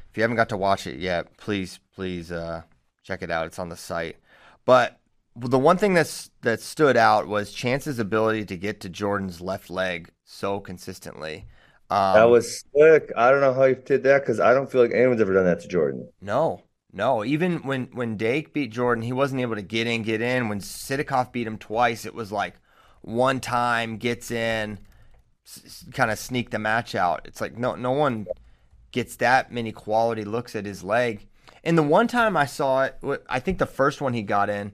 [0.10, 2.64] if you haven't got to watch it yet, please please uh,
[3.04, 3.48] check it out.
[3.48, 4.18] It's on the site.
[4.66, 5.00] But
[5.36, 9.70] the one thing that's that stood out was Chance's ability to get to Jordan's left
[9.70, 11.46] leg so consistently.
[11.90, 13.12] Um, that was slick.
[13.16, 15.46] I don't know how he did that because I don't feel like anyone's ever done
[15.46, 16.10] that to Jordan.
[16.22, 17.24] No, no.
[17.24, 20.50] Even when when Dake beat Jordan, he wasn't able to get in, get in.
[20.50, 22.56] When Sidakov beat him twice, it was like
[23.02, 24.80] one time gets in,
[25.94, 27.22] kind of sneak the match out.
[27.26, 28.28] It's like no no one
[28.92, 31.28] gets that many quality looks at his leg.
[31.64, 32.98] And the one time I saw it,
[33.30, 34.72] I think the first one he got in,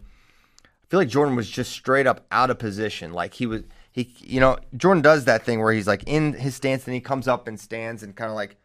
[0.64, 3.14] I feel like Jordan was just straight up out of position.
[3.14, 6.56] Like he was he you know Jordan does that thing where he's like in his
[6.56, 8.58] stance and he comes up and stands and kind of like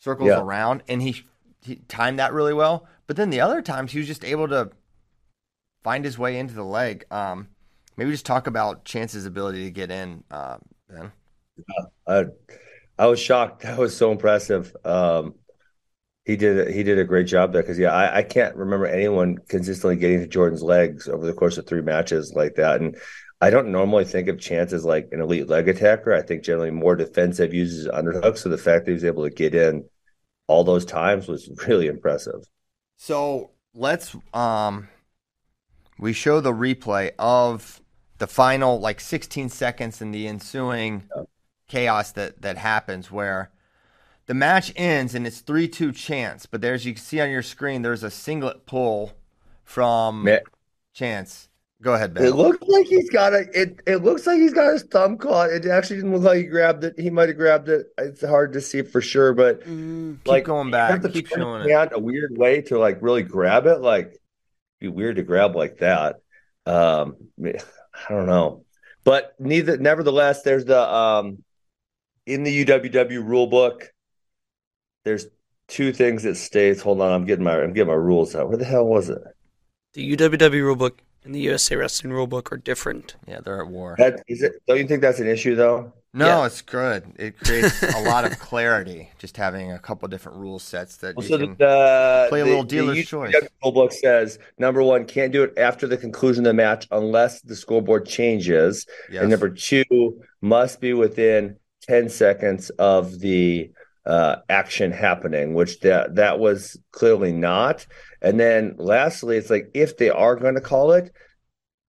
[0.00, 0.36] circles Yeah.
[0.36, 1.24] around and he
[1.62, 2.88] he timed that really well.
[3.06, 4.70] But then the other times he was just able to
[5.82, 7.04] find his way into the leg.
[7.10, 7.48] Um,
[7.96, 10.24] maybe just talk about Chance's ability to get in.
[10.30, 11.12] Uh, ben.
[12.06, 12.24] I
[12.98, 13.62] I was shocked.
[13.64, 14.74] That was so impressive.
[14.84, 15.34] Um,
[16.24, 19.38] he did he did a great job there because yeah, I, I can't remember anyone
[19.48, 22.80] consistently getting to Jordan's legs over the course of three matches like that.
[22.80, 22.96] And
[23.40, 26.12] I don't normally think of Chance as like an elite leg attacker.
[26.12, 28.36] I think generally more defensive, uses underhook.
[28.36, 29.84] So the fact that he was able to get in
[30.46, 32.44] all those times was really impressive.
[32.96, 34.88] So let's um,
[35.98, 37.80] we show the replay of
[38.18, 41.04] the final like 16 seconds and the ensuing
[41.68, 43.50] chaos that that happens where
[44.26, 47.82] the match ends and it's 3-2 chance but there's you can see on your screen
[47.82, 49.12] there's a singlet pull
[49.64, 50.40] from Man,
[50.92, 51.48] chance
[51.82, 53.80] go ahead ben it looks like he's got a it.
[53.86, 55.50] It looks like he's got his thumb caught.
[55.50, 56.98] It actually didn't look like he grabbed it.
[56.98, 57.86] He might have grabbed it.
[57.98, 61.98] It's hard to see for sure, but keep like going back keep showing it a
[61.98, 63.80] weird way to like really grab it.
[63.80, 64.20] Like
[64.78, 66.16] be weird to grab like that.
[66.66, 67.54] Um, I
[68.08, 68.64] don't know,
[69.04, 69.76] but neither.
[69.76, 71.42] Nevertheless, there's the um
[72.26, 73.90] in the UWW rule book.
[75.04, 75.26] There's
[75.68, 76.82] two things that states.
[76.82, 78.48] Hold on, I'm getting my I'm getting my rules out.
[78.48, 79.22] Where the hell was it?
[79.94, 83.16] The UWW rulebook and the USA Wrestling rulebook are different.
[83.26, 84.54] yeah they're at war That is it.
[84.66, 85.92] Don't you think that's an issue though?
[86.12, 86.46] no Yeah.
[86.46, 90.96] it's good it creates a lot of clarity just having a couple different rule sets
[90.98, 93.34] that Well, you so can the, play a the- little the dealer's UWW choice.
[93.62, 97.40] Rule book says number one, can't do it after the conclusion of the match unless
[97.42, 98.86] the scoreboard changes.
[99.10, 99.20] yes.
[99.22, 103.70] And number two, must be within 10 seconds of the
[104.06, 107.86] uh, action happening, which that that was clearly not.
[108.22, 111.12] And then lastly, it's like if they are going to call it,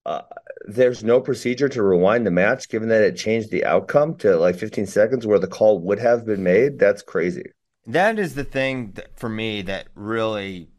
[0.06, 0.22] uh,
[0.68, 4.56] there's no procedure to rewind the match, given that it changed the outcome to like
[4.56, 6.80] 15 seconds where the call would have been made.
[6.80, 7.52] That's crazy.
[7.88, 10.70] That is the thing that, for me that really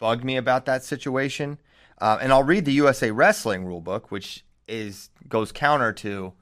[0.00, 1.58] bugged me about that situation.
[2.00, 6.32] Uh, and I'll read the USA Wrestling rulebook, which is goes counter to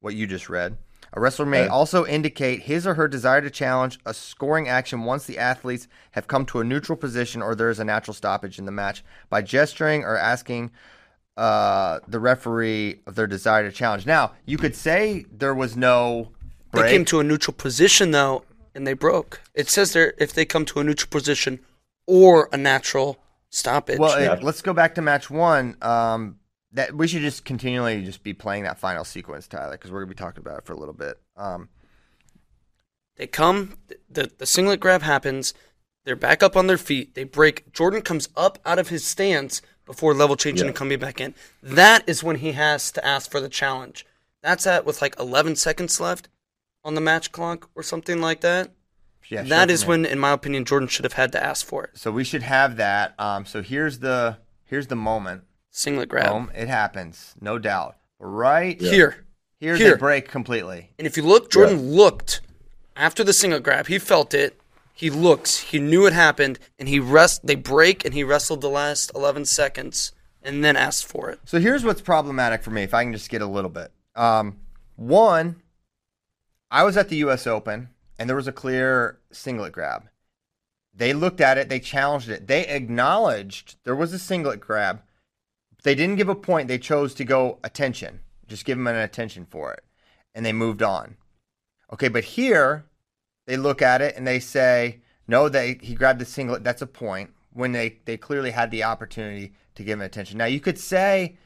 [0.00, 0.78] what you just read.
[1.14, 1.68] A wrestler may Okay.
[1.68, 6.26] also indicate his or her desire to challenge a scoring action once the athletes have
[6.26, 9.42] come to a neutral position or there is a natural stoppage in the match by
[9.42, 10.70] gesturing or asking
[11.36, 14.06] uh, the referee of their desire to challenge.
[14.06, 16.28] Now, you could say there was no
[16.70, 16.84] break.
[16.86, 18.44] They came to a neutral position though,
[18.74, 19.40] and they broke.
[19.54, 21.60] It says there if they come to a neutral position
[22.06, 23.18] or a natural
[23.50, 23.98] stoppage.
[23.98, 24.34] Well, Yeah.
[24.34, 25.76] it- let's go back to match one.
[25.82, 26.36] Um,
[26.72, 30.08] that we should just continually just be playing that final sequence, Tyler, because we're gonna
[30.10, 31.20] be talking about it for a little bit.
[31.36, 31.68] Um,
[33.16, 33.76] They come,
[34.10, 35.52] the, the singlet grab happens,
[36.04, 37.72] they're back up on their feet, they break.
[37.72, 40.68] Jordan comes up out of his stance before level changing Yeah.
[40.70, 41.34] and coming back in.
[41.62, 44.06] That is when he has to ask for the challenge.
[44.42, 46.28] That's at with like 11 seconds left
[46.84, 48.70] on the match clock or something like that.
[49.28, 51.64] yeah, that sure is for when, in my opinion, Jordan should have had to ask
[51.64, 51.90] for it.
[51.94, 53.14] So we should have that.
[53.20, 55.42] Um, so here's the here's the moment.
[55.72, 56.30] Singlet grab.
[56.30, 57.96] Boom, it happens, no doubt.
[58.18, 59.24] Right Here.
[59.58, 59.92] here, Here.
[59.92, 60.90] they break completely.
[60.98, 62.42] And if you look, Jordan looked
[62.94, 63.86] after the single grab.
[63.88, 64.60] He felt it.
[64.92, 65.58] He looks.
[65.58, 67.46] He knew it happened, and he rest.
[67.46, 71.40] They break, and he wrestled the last eleven seconds, and then asked for it.
[71.46, 72.82] So here's what's problematic for me.
[72.82, 73.90] If I can just get a little bit.
[74.14, 74.58] Um,
[74.96, 75.56] one,
[76.70, 77.46] I was at the U.S.
[77.46, 80.04] Open, and there was a clear singlet grab.
[80.94, 81.70] They looked at it.
[81.70, 82.46] They challenged it.
[82.46, 85.00] They acknowledged there was a singlet grab.
[85.82, 86.68] They didn't give a point.
[86.68, 88.20] They chose to go attention.
[88.46, 89.84] Just give him an attention for it,
[90.34, 91.16] and they moved on.
[91.92, 92.84] Okay, but here
[93.46, 96.64] they look at it and they say, no, they he grabbed the singlet.
[96.64, 100.38] That's a point when they they clearly had the opportunity to give him attention.
[100.38, 101.36] Now you could say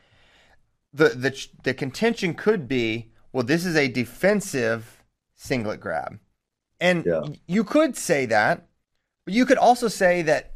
[0.92, 5.02] the the the contention could be, well, this is a defensive
[5.34, 6.18] singlet grab,
[6.80, 7.22] and Yeah.
[7.46, 8.66] you could say that,
[9.24, 10.52] but you could also say that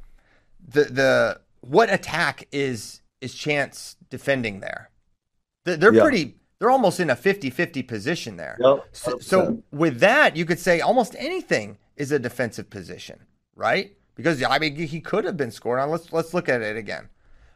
[0.67, 4.91] the the what attack is is Chance defending there?
[5.65, 6.03] They're, Yeah.
[6.03, 6.37] pretty.
[6.59, 8.57] They're almost in a 50-50 position there.
[8.61, 13.21] Yep, So, so with that, you could say almost anything is a defensive position,
[13.55, 13.97] right?
[14.15, 15.91] Because I mean, he could have been scored on.
[15.91, 17.09] Let's let's look at it again.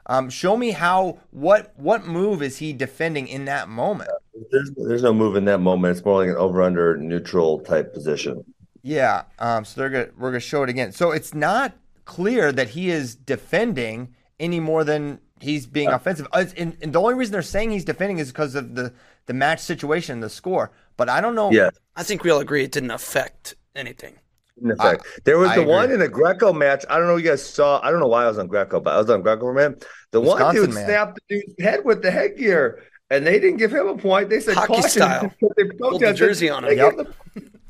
[0.06, 4.10] Um, show me how what what move is he defending in that moment?
[4.50, 5.96] There's, there's no move in that moment.
[5.96, 8.42] It's more like an over under neutral type position.
[8.82, 9.24] Yeah.
[9.38, 10.92] Um, so they're gonna we're gonna show it again.
[10.92, 11.74] So it's not
[12.06, 16.26] clear that he is defending any more than he's being offensive.
[16.32, 18.92] Uh, And, and the only reason they're saying he's defending is because of the
[19.26, 20.70] the match situation, the score.
[20.96, 21.50] But I don't know.
[21.50, 21.70] Yeah.
[21.96, 24.18] I think we all agree it didn't affect anything.
[24.62, 25.72] In effect, there was I the agree.
[25.72, 26.84] one in the Greco match.
[26.88, 27.80] I don't know if you guys saw.
[27.82, 29.76] I don't know why I was on Greco, but I was on Greco man.
[30.12, 30.84] The one Wisconsin dude man.
[30.86, 34.30] snapped the dude's head with the headgear, and they didn't give him a point.
[34.30, 34.90] They said Hockey caution.
[34.90, 35.32] style.
[35.56, 36.76] they Pulled the jersey on him.
[36.78, 36.96] Yep.
[36.98, 37.14] the,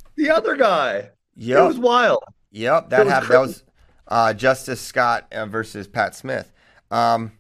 [0.17, 1.09] the other guy.
[1.37, 1.59] Yep.
[1.59, 2.23] It was wild.
[2.51, 3.31] Yep, that was happened.
[3.33, 3.65] That was
[4.09, 6.53] uh, Justice Scott uh, versus Pat Smith,
[6.91, 7.33] um,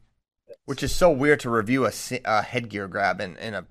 [0.66, 1.92] which is so weird to review a,
[2.24, 3.66] a headgear grab in, in a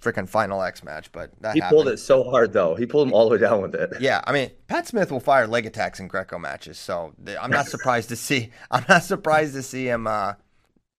[0.00, 1.76] freaking final X match, but that He happened.
[1.76, 2.74] pulled it so hard though.
[2.76, 3.94] He pulled him all the way down with it.
[4.00, 7.66] Yeah, I mean, Pat Smith will fire leg attacks in Greco matches, so I'm not
[7.66, 8.50] surprised to see.
[8.70, 10.34] I'm not surprised to see him, uh,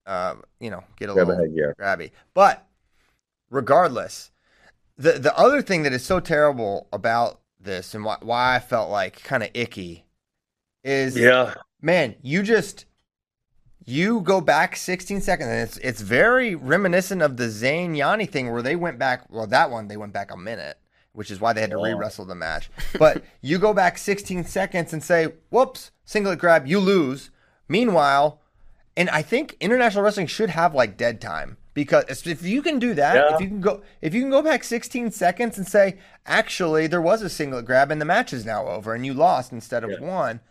[0.06, 1.76] uh, you know, get a Grab a little headgear.
[1.80, 2.12] grabby.
[2.34, 2.66] But
[3.50, 4.32] regardless,
[4.98, 8.90] the the other thing that is so terrible about this and why, why I felt
[8.90, 10.06] like kind of icky
[10.84, 11.54] is Yeah.
[11.82, 12.86] man, you just
[13.90, 18.52] you go back 16 seconds, and it's it's very reminiscent of the Zain Yianni thing
[18.52, 19.24] where they went back.
[19.30, 20.78] Well, that one they went back a minute,
[21.14, 22.70] which is why they had to re wrestle the match.
[23.00, 27.30] But you go back 16 seconds and say, "Whoops, singlet grab, you lose."
[27.70, 28.42] Meanwhile,
[28.98, 32.94] and I think international wrestling should have like dead time because if you can do
[32.94, 33.36] that, Yeah.
[33.36, 37.02] if you can go if you can go back 16 seconds and say, "Actually, there
[37.02, 39.92] was a singlet grab and the match is now over and you lost instead of
[40.02, 40.42] won."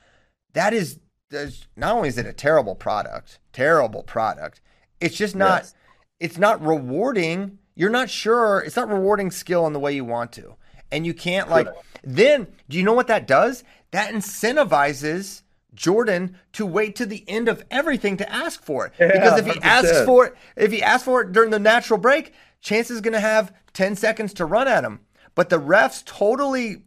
[0.55, 4.61] That is there's, not only is it a terrible product, terrible product.
[5.01, 5.75] It's just not Yes.
[6.21, 7.59] it's not rewarding.
[7.75, 8.61] You're not sure.
[8.61, 10.57] It's not rewarding skill in the way you want to.
[10.91, 11.69] And you can't like
[12.03, 13.65] then do you know what that does?
[13.91, 15.43] That incentivizes
[15.75, 18.93] Jordan to wait to the end of everything to ask for it.
[18.99, 19.61] because if he 100%.
[19.62, 23.12] asks for it, if he asks for it during the natural break, Chance is going
[23.12, 25.01] to have 10 seconds to run at him.
[25.35, 26.85] But the refs totally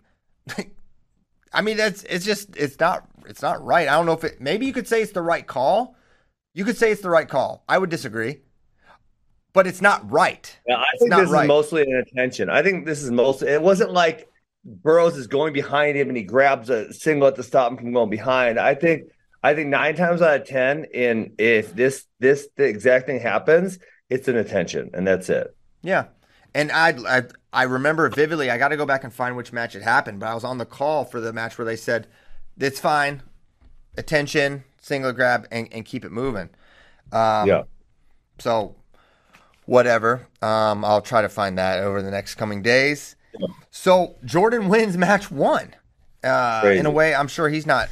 [1.54, 3.88] I mean, that's it's just it's not it's not right.
[3.88, 4.42] I don't know if it.
[4.42, 5.96] Maybe you could say it's the right call.
[6.54, 7.64] You could say it's the right call.
[7.70, 8.42] I would disagree,
[9.54, 10.58] but it's not right.
[10.68, 11.44] Yeah, I It's think this right.
[11.44, 12.50] is mostly an attention.
[12.50, 13.50] I think this is mostly.
[13.50, 14.30] It wasn't like
[14.66, 18.10] Burroughs is going behind him and he grabs a singlet to stop him from going
[18.10, 18.60] behind.
[18.60, 19.04] I think.
[19.42, 23.80] I think nine times out of ten, in if this this the exact thing happens,
[24.10, 25.56] it's an attention, and that's it.
[25.82, 26.08] Yeah,
[26.54, 28.50] and I I, I remember vividly.
[28.50, 30.58] I got to go back and find which match it happened, but I was on
[30.58, 32.08] the call for the match where they said
[32.60, 33.24] it's fine,
[33.98, 36.50] attention, single grab, and, and keep it moving.
[37.12, 37.64] Um, yeah,
[38.40, 38.76] So,
[39.66, 40.28] whatever.
[40.42, 43.16] Um, I'll try to find that over the next coming days.
[43.72, 45.76] So Jordan wins match one.
[46.24, 47.90] Uh, in a way, I'm sure he's not,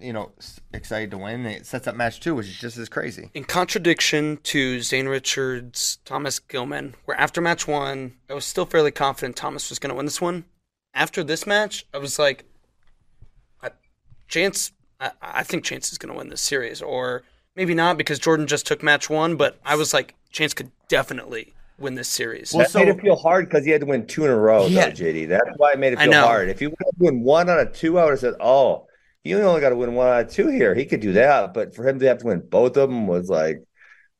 [0.00, 0.32] you know,
[0.72, 1.46] excited to win.
[1.46, 3.30] It sets up match two, which is just as crazy.
[3.32, 8.90] In contradiction to Zane Richards, Thomas Gilman, where after match one, I was still fairly
[8.90, 10.44] confident Thomas was going to win this one.
[10.92, 12.46] After this match, I was like, I,
[14.34, 17.22] Chance, I, I think Chance is going to win this series, or
[17.54, 21.54] maybe not because Jordan just took match one, but I was like, Chance could definitely
[21.78, 22.52] win this series.
[22.52, 24.36] Well, that so- made it feel hard because he had to win two in a
[24.36, 24.66] row.
[24.66, 24.86] Yeah.
[24.86, 25.28] though, JD.
[25.28, 26.48] That's why it made it feel hard.
[26.48, 28.88] If he would have win one out of two, I would have said, "Oh,
[29.22, 30.74] you only got to win one out of two here.
[30.74, 33.30] He could do that." But for him to have to win both of them was
[33.30, 33.62] like,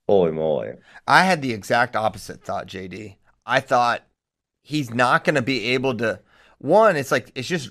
[0.07, 0.74] holy moly!
[1.09, 3.16] I had the exact opposite thought, JD.
[3.44, 4.07] I thought
[4.62, 6.20] he's not going to be able to.
[6.59, 7.70] One, it's like it's just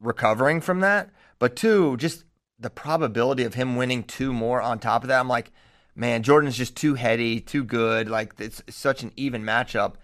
[0.00, 1.10] recovering from that.
[1.38, 2.24] But two, just
[2.58, 5.20] the probability of him winning two more on top of that.
[5.20, 5.52] I'm like,
[5.94, 8.08] man, Jordan's just too heady, too good.
[8.08, 9.94] Like it's such an even matchup.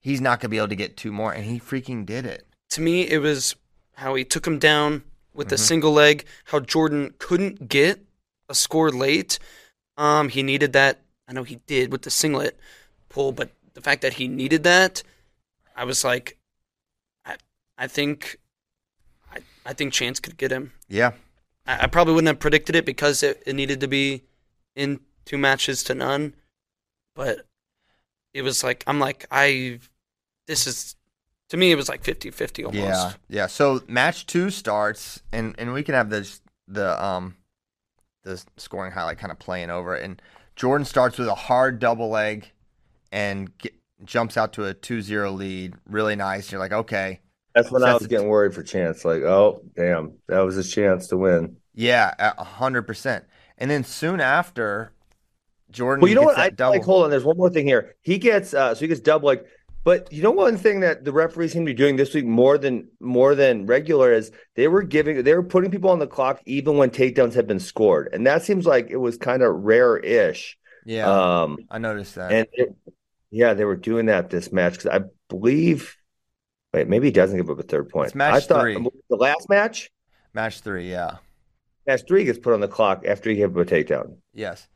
[0.00, 2.46] He's not going to be able to get two more, and he freaking did it.
[2.70, 3.56] to me, it was
[3.94, 8.04] how he took him down with a single leg, how Jordan couldn't get
[8.48, 9.38] a score late.
[9.96, 11.00] Um, he needed that.
[11.26, 12.58] I know he did with the singlet
[13.08, 15.02] pull, but the fact that he needed that,
[15.74, 16.36] I was like,
[17.24, 17.36] I,
[17.78, 18.38] I think,
[19.64, 20.72] I, think Chance could get him.
[20.88, 21.12] Yeah,
[21.66, 24.22] I, I probably wouldn't have predicted it because it, it needed to be
[24.76, 26.34] in two matches to none,
[27.14, 27.46] but
[28.32, 29.80] it was like I'm like I,
[30.46, 30.96] this is
[31.50, 32.76] to me it was like 50-50 almost.
[32.76, 33.46] Yeah, yeah.
[33.46, 37.36] So match two starts, and and we can have this the um
[38.24, 40.02] the scoring highlight kind of playing over it.
[40.02, 40.20] And
[40.56, 42.50] Jordan starts with a hard double leg,
[43.12, 45.74] and get, jumps out to a 2-0 lead.
[45.88, 46.50] Really nice.
[46.50, 47.20] You're like, okay,
[47.54, 49.04] That's when I was getting worried for Chance.
[49.04, 51.56] Like, oh damn, that was his chance to win.
[51.74, 53.24] yeah, a hundred percent.
[53.58, 54.92] And then soon after,
[55.70, 56.02] Jordan.
[56.02, 56.38] Well, you know what?
[56.38, 56.72] I double.
[56.78, 56.84] like.
[56.84, 57.10] Hold on.
[57.10, 57.94] There's one more thing here.
[58.02, 59.26] He gets uh, so he gets double.
[59.26, 59.46] Like,
[59.84, 62.58] but you know one thing that the referees seem to be doing this week more
[62.58, 66.40] than more than regular is they were giving they were putting people on the clock
[66.46, 70.56] even when takedowns had been scored, and that seems like it was kind of rare-ish.
[70.84, 71.06] yeah,
[71.42, 72.32] Um, I noticed that.
[72.32, 72.74] and it,
[73.30, 75.96] yeah, they were doing that this match because I believe.
[76.74, 78.06] Wait, maybe he doesn't give up a third point.
[78.06, 78.74] It's match I thought three.
[79.08, 79.90] the last match,
[80.32, 81.18] Match three, yeah.
[81.86, 84.16] match three gets put on the clock after he gave up a takedown.
[84.32, 84.66] Yes.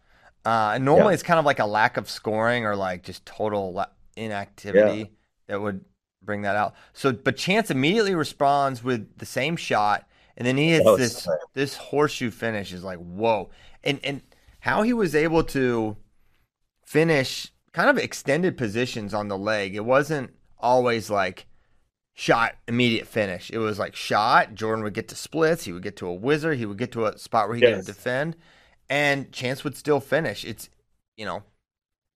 [0.46, 1.14] Uh, and normally Yeah.
[1.14, 3.84] it's kind of like a lack of scoring or like just total
[4.16, 5.10] inactivity
[5.48, 5.84] that would
[6.22, 6.74] bring that out.
[6.92, 11.28] So, but Chance immediately responds with the same shot, and then he hits was this
[11.54, 12.72] this horseshoe finish.
[12.72, 13.50] Is like whoa,
[13.82, 14.22] and and
[14.60, 15.96] how he was able to
[16.86, 19.74] finish kind of extended positions on the leg.
[19.74, 21.46] It wasn't always like
[22.18, 23.48] shot immediate finish.
[23.48, 24.52] It was like shot.
[24.56, 25.64] Jordan would get to splits.
[25.64, 26.58] He would get to a wizard.
[26.58, 27.76] He would get to a spot where he Yes.
[27.76, 28.34] could defend,
[28.90, 30.44] and Chance would still finish.
[30.44, 30.68] It's
[31.16, 31.44] you know,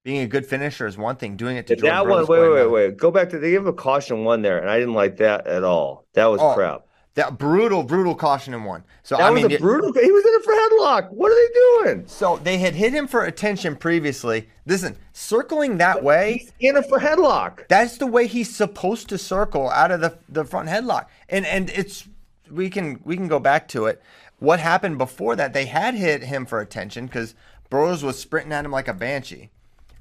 [0.03, 1.37] being a good finisher is one thing.
[1.37, 2.97] Doing it to Jordan That one, wait, wait, wait, wait.
[2.97, 5.63] Go back to they gave a caution one there, and I didn't like that at
[5.63, 6.07] all.
[6.13, 6.81] That was Oh, crap.
[7.15, 8.83] That brutal, brutal caution in one.
[9.03, 9.91] So That I was mean, a it- brutal.
[9.91, 11.11] He was in a for headlock.
[11.11, 12.07] What are they doing?
[12.07, 14.47] so they had hit him for attention previously.
[14.65, 16.37] Listen, circling that way.
[16.37, 17.67] He's in a for headlock.
[17.67, 21.07] That's the way he's supposed to circle out of the the front headlock.
[21.27, 22.07] And and it's
[22.49, 24.01] we can we can go back to it.
[24.39, 25.51] What happened before that?
[25.53, 27.35] They had hit him for attention because
[27.69, 29.49] Burroughs was sprinting at him like a banshee.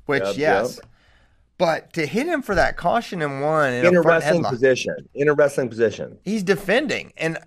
[0.07, 0.77] Which Yep, yes.
[0.77, 0.87] yep.
[1.61, 4.51] But to hit him for that caution in one in, In a a wrestling headlock,
[4.51, 4.97] position.
[5.15, 6.19] In a wrestling position.
[6.25, 7.39] he's defending and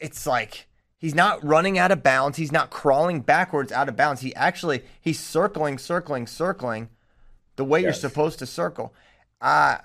[0.00, 2.38] it's like he's not running out of bounds.
[2.38, 4.20] He's not crawling backwards out of bounds.
[4.22, 6.88] He actually he's circling circling circling
[7.56, 8.94] the way you're supposed to circle.
[9.40, 9.80] I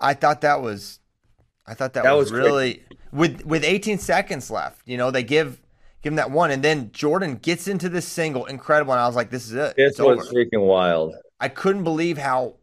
[0.00, 0.98] i thought that was
[1.66, 2.82] i thought that, That was, was really
[3.12, 5.60] with with 18 seconds left you know they give
[6.00, 9.14] give him that one and then jordan gets into this single incredible and i was
[9.14, 9.76] like this is it.
[9.76, 10.32] This it's was over.
[10.32, 11.14] freaking wild.
[11.38, 12.54] I couldn't believe how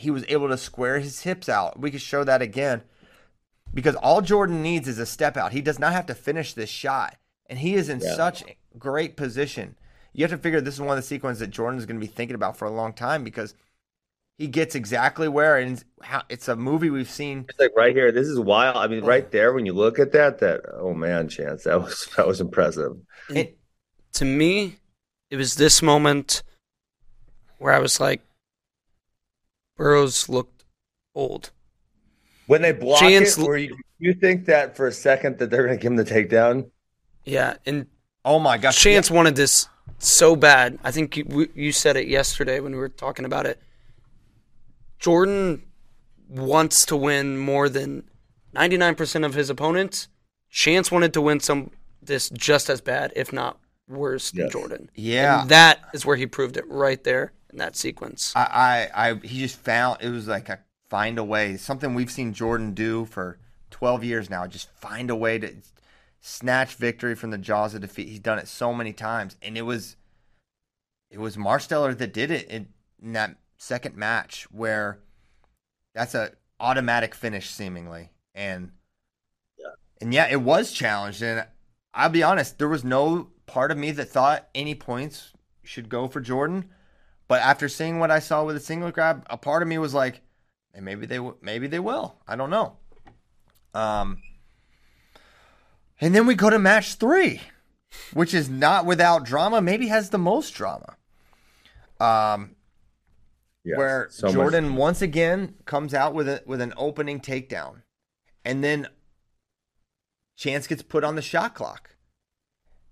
[0.00, 1.78] he was able to square his hips out.
[1.78, 2.82] We could show that again.
[3.72, 5.52] Because all Jordan needs is a step out.
[5.52, 7.16] He does not have to finish this shot.
[7.48, 8.16] And he is in Yeah.
[8.16, 8.42] such
[8.78, 9.76] great position.
[10.12, 12.06] You have to figure this is one of the sequences that Jordan is going to
[12.06, 13.54] be thinking about for a long time because
[14.38, 17.44] he gets exactly where and how it's a movie we've seen.
[17.48, 18.10] It's like right here.
[18.10, 18.76] This is wild.
[18.76, 19.30] I mean, right oh.
[19.30, 22.96] there when you look at that, that oh man, chance that was that was impressive.
[23.28, 23.58] It,
[24.14, 24.78] to me,
[25.28, 26.42] it was this moment
[27.58, 28.22] where I was like,
[29.80, 30.64] Burroughs looked
[31.14, 31.52] old.
[32.46, 35.64] When they block Chance- it, where you you think that for a second that they're
[35.64, 36.70] going to give him the takedown?
[37.24, 37.86] Yeah, and
[38.22, 38.78] oh my gosh.
[38.78, 39.68] Chance wanted this
[39.98, 40.78] so bad.
[40.84, 43.58] I think you, you said it yesterday when we were talking about it.
[44.98, 45.62] Jordan
[46.28, 48.04] wants to win more than
[48.54, 50.08] 99% of his opponents.
[50.50, 51.70] Chance wanted to win some
[52.02, 53.58] this just as bad, if not
[53.88, 54.90] worse, than Jordan.
[54.94, 55.42] Yeah.
[55.42, 58.32] And that is where he proved it right there in that sequence.
[58.34, 62.10] I, I, I he just found it was like a find a way something we've
[62.10, 63.38] seen Jordan do for
[63.70, 65.54] 12 years now just find a way to
[66.20, 69.62] snatch victory from the jaws of defeat he's done it so many times and it
[69.62, 69.96] was
[71.08, 72.68] it was Marsteller that did it in,
[73.02, 74.98] in that second match where
[75.94, 78.72] that's a automatic finish seemingly and
[79.58, 79.66] yeah.
[80.00, 81.46] and yeah it was challenged and
[81.94, 85.32] I'll be honest there was no part of me that thought any points
[85.62, 86.68] should go for Jordan
[87.30, 89.94] but after seeing what I saw with the single grab, a part of me was
[89.94, 90.20] like,
[90.74, 92.16] "Hey, maybe they w- maybe they will.
[92.26, 92.76] I don't know.
[93.72, 94.20] Um,
[96.00, 97.40] and then we go to match three,
[98.12, 99.60] which is not without drama.
[99.60, 100.96] Maybe has the most drama.
[102.00, 102.56] Um,
[103.62, 107.82] Yes, where so much- Jordan once again comes out with a with an opening takedown,
[108.44, 108.88] and then
[110.36, 111.94] Chance gets put on the shot clock.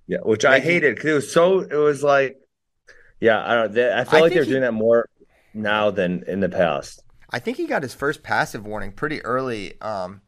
[0.07, 1.61] Yeah, which I hated because it was so.
[1.61, 2.39] It was like,
[3.21, 3.73] yeah, I don't.
[3.73, 5.09] They, I feel I like they're he- doing that more
[5.55, 7.03] now than in the past.
[7.31, 10.23] I think he got his first passive warning pretty early um,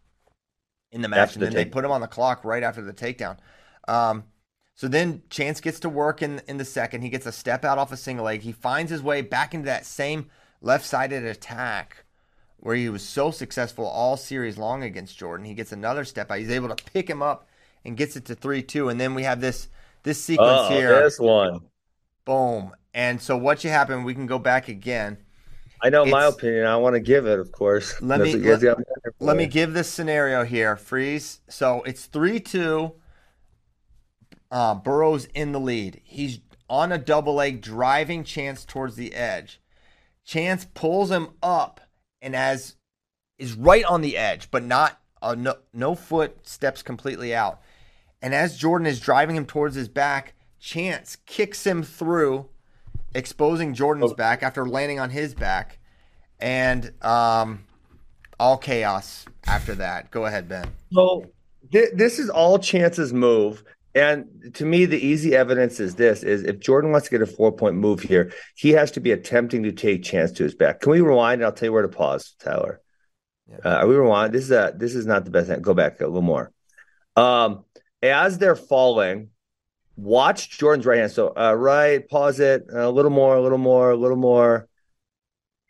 [0.92, 2.82] in the match, After and the then they put him on the clock right after
[2.82, 3.38] the takedown.
[3.88, 4.24] Um,
[4.74, 7.02] so then Chance gets to work in in the second.
[7.02, 8.42] He gets a step out off a single leg.
[8.42, 10.26] He finds his way back into that same
[10.60, 12.04] left-sided attack
[12.58, 15.46] where he was so successful all series long against Jordan.
[15.46, 16.38] He gets another step out.
[16.38, 17.48] He's able to pick him up
[17.84, 18.90] and gets it to three two.
[18.90, 19.68] And then we have this
[20.02, 21.02] this sequence Oh, here.
[21.02, 21.60] this one.
[22.24, 22.72] Boom.
[22.94, 24.04] And so what you happen?
[24.04, 25.18] We can go back again.
[25.82, 26.66] I know my opinion.
[26.66, 28.00] I want to give it, of course.
[28.02, 28.78] Let me- let-.
[29.18, 30.76] Let me give this scenario here.
[30.76, 31.40] Freeze.
[31.48, 32.92] So it's 3 2.
[34.50, 36.00] Uh, Burrow's in the lead.
[36.04, 39.60] He's on a double leg, driving Chance towards the edge.
[40.24, 41.80] Chance pulls him up
[42.22, 42.76] and as
[43.38, 47.60] is right on the edge, but not uh, no no foot steps completely out.
[48.22, 52.46] And as Jordan is driving him towards his back, Chance kicks him through,
[53.14, 54.14] exposing Jordan's Oh.
[54.14, 55.78] back after landing on his back,
[56.38, 57.64] and um,
[58.38, 60.10] all chaos after that.
[60.10, 60.66] Go ahead, Ben.
[60.92, 61.26] So
[61.72, 63.64] th- this is all Chance's move.
[63.94, 67.26] And to me, the easy evidence is this: is if Jordan wants to get a
[67.26, 70.80] four point move here, he has to be attempting to take Chance to his back.
[70.80, 71.40] Can we rewind?
[71.40, 72.80] And I'll tell you where to pause, Tyler.
[73.48, 73.56] Yeah.
[73.64, 74.32] Uh, are we rewind?
[74.32, 75.50] This is a this is not the best.
[75.62, 76.52] Go back a little more.
[77.16, 77.64] Um,
[78.00, 79.30] as they're falling,
[80.00, 81.12] watch Jordan's right hand.
[81.12, 84.68] So uh, right, pause it a little more, a little more, a little more.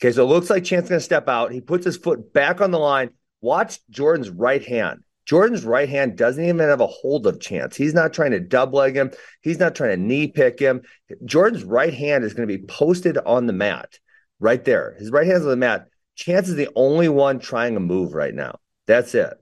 [0.00, 1.52] Okay, so it looks like Chance going to step out.
[1.52, 3.10] He puts his foot back on the line.
[3.42, 5.00] Watch Jordan's right hand.
[5.26, 7.76] Jordan's right hand doesn't even have a hold of Chance.
[7.76, 9.10] He's not trying to dub leg him.
[9.42, 10.82] He's not trying to knee pick him.
[11.24, 13.98] Jordan's right hand is going to be posted on the mat
[14.40, 14.96] right there.
[14.98, 15.86] His right hand's on the mat.
[16.16, 18.58] Chance is the only one trying a move right now.
[18.86, 19.34] That's it.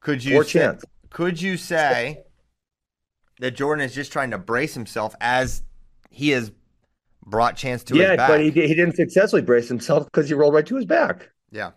[0.00, 0.84] Could you Or say, Chance.
[1.10, 2.22] could you say
[3.40, 5.62] that Jordan is just trying to brace himself as
[6.10, 6.50] he has
[7.24, 8.28] brought Chance to yeah, his back?
[8.30, 11.30] Yeah, but he, he didn't successfully brace himself because he rolled right to his back.
[11.50, 11.70] yeah.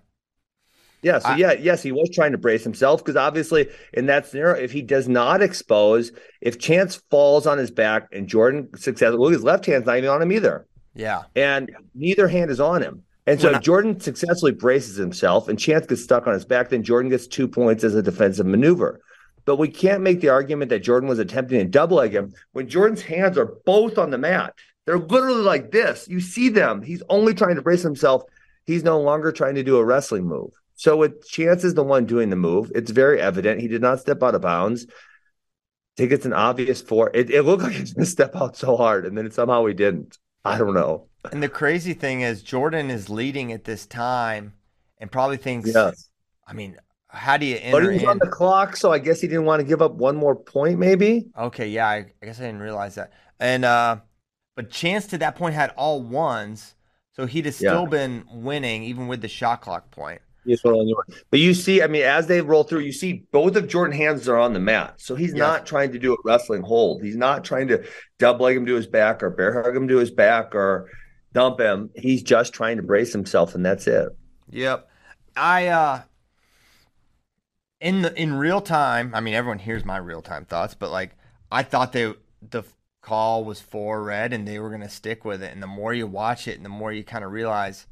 [1.03, 4.27] Yeah, so I- yeah, yes, he was trying to brace himself because obviously in that
[4.27, 9.17] scenario, if he does not expose, if Chance falls on his back and Jordan successfully,
[9.17, 11.23] look, his left hand's not even on him either, Yeah.
[11.35, 13.01] and neither hand is on him.
[13.25, 16.83] And so if Jordan successfully braces himself and Chance gets stuck on his back, then
[16.83, 18.99] Jordan gets two points as a defensive maneuver.
[19.45, 22.69] But we can't make the argument that Jordan was attempting to double leg him when
[22.69, 24.53] Jordan's hands are both on the mat.
[24.85, 26.07] They're literally like this.
[26.07, 26.81] You see them.
[26.81, 28.23] He's only trying to brace himself.
[28.65, 30.51] He's no longer trying to do a wrestling move.
[30.75, 32.71] So with Chance is the one doing the move.
[32.73, 33.61] It's very evident.
[33.61, 34.85] He did not step out of bounds.
[34.87, 34.93] I
[35.97, 37.11] think it's an obvious four.
[37.13, 39.65] It, it looked like he was going to step out so hard, and then somehow
[39.65, 40.17] he didn't.
[40.43, 41.07] I don't know.
[41.31, 44.53] And the crazy thing is, Jordan is leading at this time
[44.97, 46.09] and probably thinks, Yes.
[46.47, 46.77] I mean,
[47.11, 49.59] how do you But he was on the clock, so I guess he didn't want
[49.59, 51.27] to give up one more point, maybe.
[51.37, 53.11] Okay, yeah, I, I guess I didn't realize that.
[53.39, 53.97] And uh
[54.55, 56.75] but Chance to that point had all ones,
[57.13, 57.89] so he'd have still Yeah.
[57.89, 60.21] been winning even with the shot clock point.
[60.43, 60.83] Yes, well.
[61.29, 64.27] But you see, I mean, as they roll through, you see both of Jordan hands
[64.27, 64.95] are on the mat.
[64.99, 65.37] So he's Yes.
[65.37, 67.03] not trying to do a wrestling hold.
[67.03, 67.83] He's not trying to
[68.17, 70.89] double leg him to his back or bear hug him to his back or
[71.33, 71.91] dump him.
[71.95, 74.09] He's just trying to brace himself, and that's it.
[74.49, 74.89] Yep.
[75.35, 76.01] I uh
[77.81, 81.17] in the in real time, I mean everyone hears my real time thoughts, but like
[81.51, 82.13] I thought they
[82.47, 82.63] the
[83.01, 85.51] call was for red and they were gonna stick with it.
[85.51, 87.87] And the more you watch it and the more you kind of realize,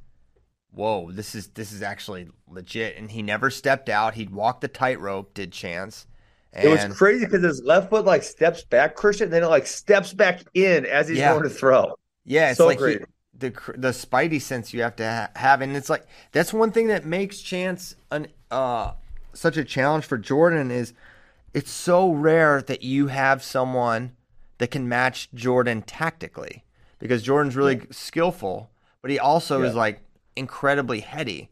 [0.72, 2.96] whoa, this is this is actually legit.
[2.98, 4.14] And he never stepped out.
[4.14, 6.06] He'd walk the tightrope, did chance.
[6.54, 9.68] And it was crazy because his left foot like steps back, Christian, then it like
[9.68, 11.32] steps back in as he's Yeah.
[11.34, 11.94] going to throw.
[12.26, 13.02] Yeah, it's So like he- great.
[13.38, 16.88] the the spidey sense you have to ha- have, and it's like that's one thing
[16.88, 18.94] that makes Chance an uh
[19.34, 20.94] such a challenge for Jordan is
[21.54, 24.16] it's so rare that you have someone
[24.60, 26.64] that can match Jordan tactically
[27.00, 28.70] because Jordan's really skillful,
[29.02, 30.02] but he also is like
[30.36, 31.50] incredibly heady.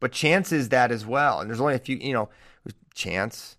[0.00, 2.28] But Chance is that as well, and there's only a few, you know,
[2.94, 3.56] Chance,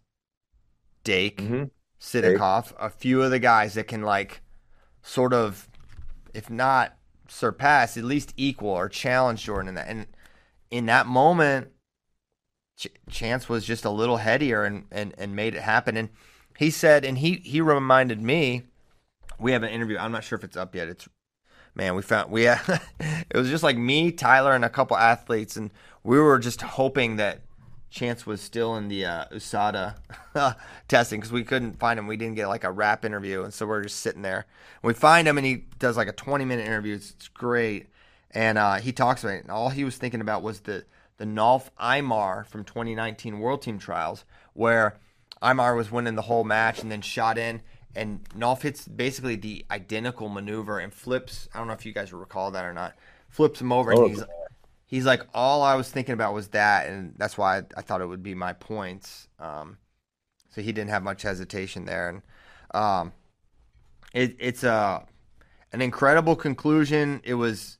[1.03, 1.71] Dake, Mhm.
[1.99, 4.41] Sidakov, a few of the guys that can like
[5.01, 5.67] sort of,
[6.33, 6.97] if not
[7.27, 9.87] surpass, at least equal or challenge Jordan in that.
[9.87, 10.07] And
[10.69, 11.71] in that moment,
[12.77, 15.97] Ch- Chance was just a little headier and, and, and made it happen.
[15.97, 16.09] And
[16.57, 18.63] he said, and he he reminded me,
[19.39, 19.97] we have an interview.
[19.97, 20.87] I'm not sure if it's up yet.
[20.87, 21.07] It's
[21.75, 25.55] man, we found we had, it was just like me, Tyler, and a couple athletes,
[25.55, 25.71] and
[26.03, 27.41] we were just hoping that
[27.89, 29.95] Chance was still in the uh, USADA
[30.87, 32.07] testing because we couldn't find him.
[32.07, 34.45] We didn't get like a rap interview, and so we're just sitting there.
[34.83, 36.95] We find him, and he does like a 20 minute interview.
[36.95, 37.87] It's, it's great,
[38.31, 39.43] and uh, he talks about it.
[39.43, 40.83] And all he was thinking about was the
[41.17, 44.99] the Nolf Imar from 2019 World Team Trials, where
[45.41, 47.61] Imar was winning the whole match and then shot in,
[47.95, 51.47] and Nolf hits basically the identical maneuver and flips.
[51.53, 52.95] I don't know if you guys recall that or not.
[53.29, 54.23] Flips him over, Oh, and he's
[54.85, 58.01] he's like, all I was thinking about was that, and that's why I, I thought
[58.01, 59.27] it would be my points.
[59.39, 59.77] Um,
[60.49, 62.21] so he didn't have much hesitation there, and
[62.73, 63.13] um,
[64.13, 65.05] it, it's a
[65.73, 67.21] an incredible conclusion.
[67.23, 67.77] It was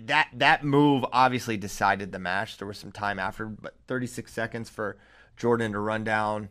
[0.00, 2.58] that that move obviously decided the match.
[2.58, 4.96] There was some time after, but 36 seconds for
[5.36, 6.48] Jordan to run down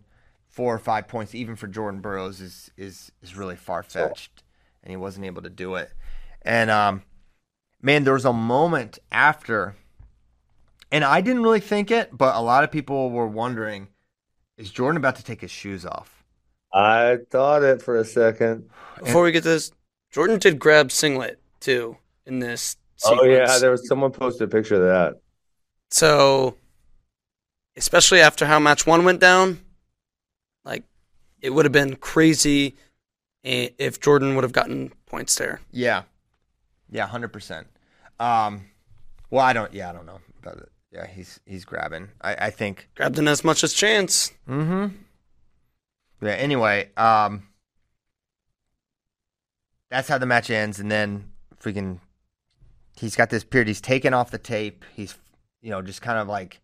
[0.47, 4.43] four or five points, even for Jordan Burroughs, is is is really far fetched,
[4.83, 5.91] and he wasn't able to do it.
[6.43, 7.03] And um,
[7.81, 9.75] man, there was a moment after,
[10.91, 13.87] and I didn't really think it, but a lot of people were wondering,
[14.57, 16.23] is Jordan about to take his shoes off?
[16.73, 18.69] I thought it for a second.
[18.99, 19.71] Before we get this,
[20.09, 21.97] Jordan did grab Singlet too.
[22.25, 22.77] in this.
[23.05, 25.21] Oh yeah, there was someone posted a picture of that.
[25.89, 26.55] So,
[27.75, 29.59] especially after how match one went down,
[30.63, 30.83] like
[31.41, 32.75] it would have been crazy
[33.43, 35.61] if Jordan would have gotten points there.
[35.71, 36.03] Yeah,
[36.89, 37.67] yeah, hundred percent.
[38.19, 38.65] Um,
[39.29, 39.73] well, I don't.
[39.73, 40.19] Yeah, I don't know.
[40.41, 40.69] About it.
[40.91, 42.09] Yeah, he's he's grabbing.
[42.21, 42.89] I I think.
[42.95, 44.31] Grabbed in as much as chance.
[44.47, 44.95] Mm-hmm.
[46.21, 46.33] Yeah.
[46.33, 47.47] Anyway, um,
[49.89, 51.99] that's how the match ends, and then freaking,
[53.01, 53.67] he's got this period.
[53.67, 54.85] He's taken off the tape.
[54.95, 55.15] He's,
[55.61, 56.61] you know, just kind of like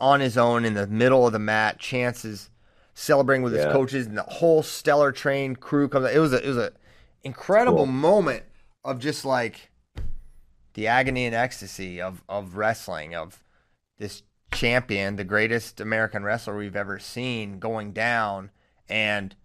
[0.00, 1.78] on his own in the middle of the mat.
[1.78, 2.50] Chances
[2.94, 6.10] celebrating with his coaches, and the whole stellar train crew comes.
[6.10, 6.72] It was a it was a
[7.22, 7.86] incredible Cool.
[7.86, 8.42] moment
[8.84, 9.70] of just like
[10.74, 13.42] the agony and ecstasy of of wrestling of
[13.98, 18.50] this champion, the greatest American wrestler we've ever seen, going down,
[18.88, 19.36] and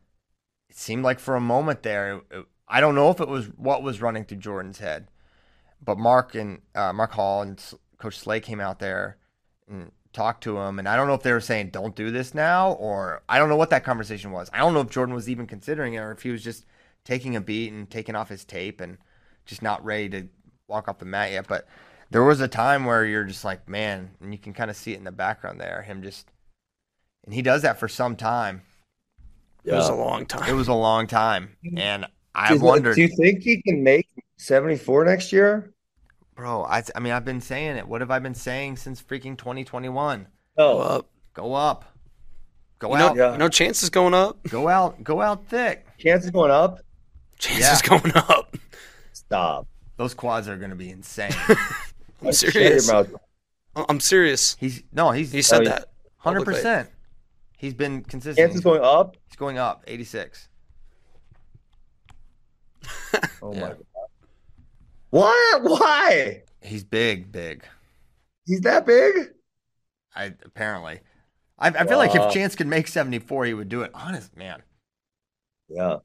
[0.69, 3.83] it seemed like for a moment there, it- I don't know if it was what
[3.83, 5.07] was running through Jordan's head,
[5.85, 7.63] but Mark and uh, Mark Hall and
[7.97, 9.17] Coach Slay came out there
[9.69, 12.33] and talked to him, and I don't know if they were saying "Don't do this
[12.33, 14.49] now," or I don't know what that conversation was.
[14.53, 16.65] I don't know if Jordan was even considering it, or if he was just
[17.03, 18.97] taking a beat and taking off his tape and
[19.45, 20.27] just not ready to
[20.67, 21.47] walk off the mat yet.
[21.47, 21.67] But
[22.09, 24.93] there was a time where you're just like, man, and you can kind of see
[24.93, 25.83] it in the background there.
[25.83, 26.31] Him just,
[27.25, 28.63] and he does that for some time.
[29.63, 30.49] It was a long time.
[30.49, 32.05] It was a long time, and
[32.35, 34.07] I Do wondered, Do you think he can make
[34.37, 35.74] seventy four next year?
[36.35, 36.63] Bro.
[36.63, 37.87] I, I mean, I've been saying it.
[37.87, 40.23] What have I been saying since freaking 2021?
[40.23, 40.27] Go
[40.57, 41.09] Oh, up.
[41.33, 41.85] Go up,
[42.79, 43.31] go You know, out, Yeah.
[43.33, 44.41] you know, chances going up.
[44.43, 45.85] go out, go out thick.
[45.97, 46.79] chances going up.
[47.37, 48.55] Chances going up.
[49.11, 49.67] Stop.
[49.97, 51.31] Those quads are going to be insane.
[52.21, 52.89] I'm serious.
[53.75, 54.55] I'm serious.
[54.59, 55.89] He's no, he's He said Oh, that.
[56.17, 56.61] hundred publicly.
[56.61, 56.89] percent.
[57.57, 58.37] He's been consistent.
[58.37, 59.17] Chances going up.
[59.27, 60.47] He's going up, 86.
[63.41, 63.59] Oh Yeah.
[63.59, 63.77] my god.
[65.15, 65.63] What?
[65.63, 66.43] Why?
[66.61, 67.63] He's big, big.
[68.45, 69.29] He's that big?
[70.13, 70.99] I apparently.
[71.57, 73.91] I, I feel like if Chance could make 74, he would do it.
[73.93, 74.61] Honest man.
[75.69, 75.99] Yeah.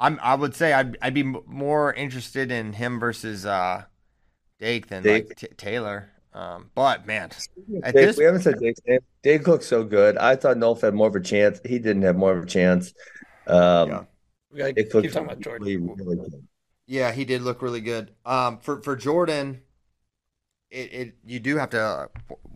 [0.00, 0.18] I'm.
[0.20, 0.98] I would say I'd.
[1.00, 3.84] I'd be more interested in him versus uh,
[4.58, 5.28] Dake than Dake.
[5.28, 6.10] like T- Taylor.
[6.34, 7.30] Um, but man,
[7.84, 8.98] at Dake, this, we haven't said Dake's name.
[9.22, 10.16] Dake looks so good.
[10.18, 11.60] I thought Nolf had more of a chance.
[11.64, 12.92] He didn't have more of a chance.
[13.46, 14.04] Um, Yeah.
[14.50, 15.66] We gotta Dake keep talking about Jordan.
[15.66, 16.48] really, really good.
[16.88, 18.12] Yeah, he did look really good.
[18.24, 19.60] Um, for for Jordan,
[20.70, 21.80] it, it you do have to.
[21.80, 22.06] Uh,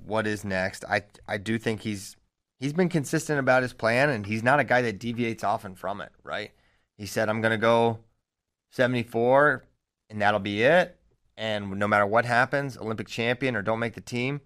[0.04, 0.84] what is next?
[0.88, 2.16] I I do think he's
[2.58, 6.00] he's been consistent about his plan, and he's not a guy that deviates often from
[6.00, 6.10] it.
[6.24, 6.50] Right?
[6.96, 7.98] He said, "I'm gonna go
[8.70, 9.64] 74,
[10.08, 10.96] and that'll be it.
[11.36, 14.40] And no matter what happens, Olympic champion or don't make the team,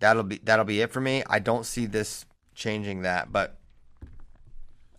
[0.00, 1.22] that'll be that'll be it for me.
[1.28, 3.56] I don't see this changing that, but."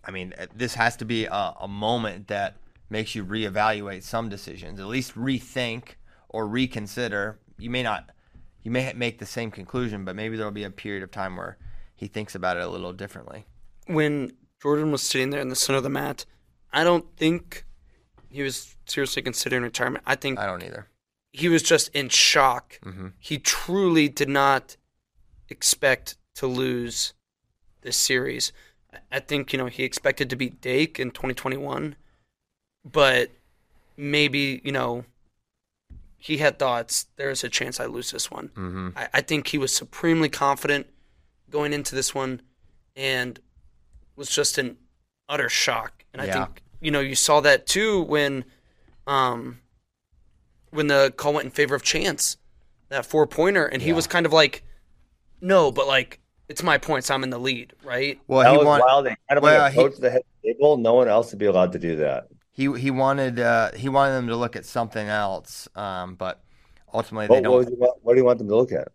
[0.06, 2.58] I mean, this has to be a, a moment that
[2.94, 5.96] makes you reevaluate some decisions, at least rethink
[6.28, 7.38] or reconsider.
[7.58, 8.10] You may not,
[8.62, 11.58] you may make the same conclusion, but maybe there'll be a period of time where
[11.96, 13.46] he thinks about it a little differently.
[13.86, 14.32] when
[14.62, 16.24] Jordan was sitting there in the center of the mat,
[16.72, 17.66] I don't think
[18.30, 20.02] he was seriously considering retirement.
[20.06, 20.86] I think I don't either.
[21.32, 22.78] he was just in shock.
[22.82, 23.12] Mhm.
[23.18, 24.76] He truly did not
[25.50, 27.12] expect to lose
[27.82, 28.52] this series.
[28.92, 31.96] I- I think, you know, he expected to beat Dake in 2021,
[32.84, 33.30] but
[33.96, 35.04] maybe, you know,
[36.18, 38.48] he had thoughts there's a chance I lose this one.
[38.48, 38.88] Mm-hmm.
[38.96, 40.86] I, I think he was supremely confident
[41.50, 42.40] going into this one
[42.96, 43.38] and
[44.16, 44.76] was just in
[45.28, 46.04] utter shock.
[46.12, 46.44] And I Yeah.
[46.46, 48.44] think you know you saw that too when
[49.06, 49.60] um
[50.70, 52.36] when the call went in favor of Chance
[52.88, 53.94] that four pointer and he Yeah.
[53.94, 54.62] was kind of like
[55.40, 58.66] no but like it's my points I'm in the lead right Well, that he was
[58.66, 59.06] want, wild.
[59.06, 60.76] They kind of well, like he- approached the head of the table.
[60.78, 62.28] No one else would be allowed to do that.
[62.54, 66.42] He he wanted uh, he wanted them to look at something else, um, but
[66.94, 67.52] ultimately they What, don't.
[67.52, 68.88] what, was he want- what do you want them to look at?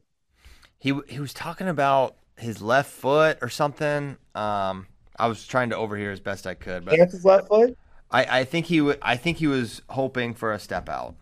[0.79, 4.17] he he was talking about his left foot or something.
[4.33, 4.87] Um,
[5.17, 7.77] I was trying to overhear as best I could, but Chance's left foot?
[8.09, 11.15] I, I think he w- I think he was hoping for a step out.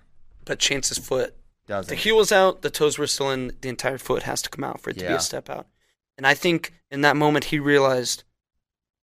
[0.45, 1.35] but Chance's foot
[1.65, 4.49] the Doesn't heel was out the toes were still in the entire foot has to
[4.49, 5.67] come out for it to be a step out
[6.17, 8.23] and I think in that moment he realized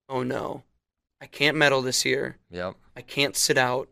[0.08, 0.62] oh no
[1.20, 2.74] I can't medal this year Yep.
[2.96, 3.88] I can't sit out.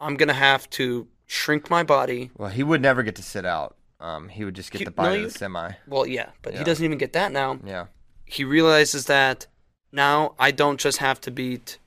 [0.00, 2.30] I'm gonna have to shrink my body.
[2.36, 3.76] Well, he would never get to sit out.
[4.00, 5.72] Um, he would just get He- the bite no, of the semi.
[5.86, 6.58] Well, yeah, but Yeah.
[6.60, 7.58] he doesn't even get that now.
[7.64, 7.86] Yeah.
[8.24, 9.46] He realizes that
[9.92, 11.78] now I don't just have to beat,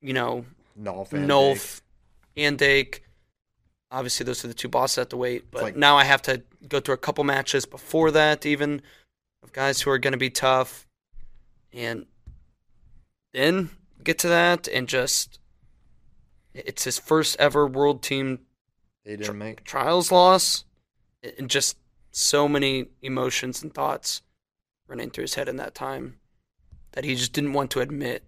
[0.00, 0.46] you know,
[0.78, 1.10] Nolf.
[1.10, 1.82] Nolf
[2.36, 3.04] and Dake.
[3.90, 5.50] Obviously, those are the two bosses at the weight.
[5.50, 8.82] But like- now I have to go through a couple matches before that, even
[9.42, 10.86] of guys who are going to be tough,
[11.72, 12.06] and
[13.32, 13.70] then
[14.02, 15.38] get to that and just
[16.54, 18.40] It's his first ever world team
[19.04, 19.64] They didn't make.
[19.64, 20.64] trials loss,
[21.38, 21.76] and just
[22.10, 24.22] so many emotions and thoughts
[24.86, 26.18] running through his head in that time
[26.92, 28.24] that he just didn't want to admit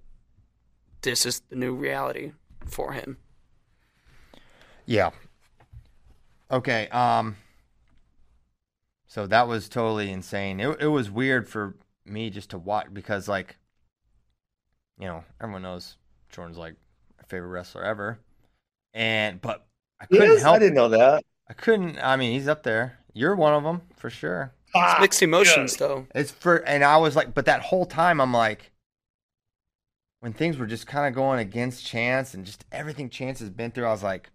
[1.03, 2.33] this is the new reality
[2.67, 3.17] for him.
[4.87, 5.11] Yeah.
[6.51, 6.89] Okay.
[6.89, 7.37] Um.
[9.07, 10.61] So that was totally insane.
[10.61, 13.57] It it was weird for me just to watch because like,
[15.01, 15.99] you know, everyone knows
[16.31, 16.77] Jordan's like
[17.19, 18.21] my favorite wrestler ever,
[18.95, 19.67] and but
[20.01, 20.57] I couldn't Yes, help.
[20.57, 21.25] I didn't know that.
[21.49, 21.99] I couldn't.
[22.01, 22.99] I mean, he's up there.
[23.15, 24.53] You're one of them for sure.
[24.75, 26.09] Ah, It's mixed emotions though.
[26.15, 28.73] It's for, and I was like, but that whole time I'm like,
[30.21, 33.71] when things were just kind of going against Chance and just everything Chance has been
[33.71, 34.31] through, I was like,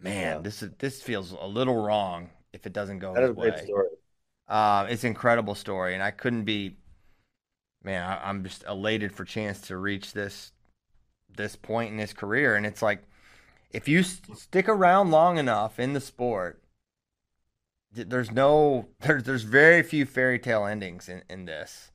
[0.00, 0.42] man, Yeah.
[0.42, 3.34] this is this feels a little wrong if it doesn't go That is his a
[3.34, 3.58] great way.
[3.58, 3.88] story.
[4.48, 6.78] Uh, it's an incredible story, and I couldn't be,
[7.84, 10.52] man, I, I'm just elated for Chance to reach this
[11.34, 13.02] this point in his career, and it's like,
[13.72, 16.62] if you s- stick around long enough in the sport,
[17.92, 21.90] there's no there's there's very few fairy tale endings in, in this.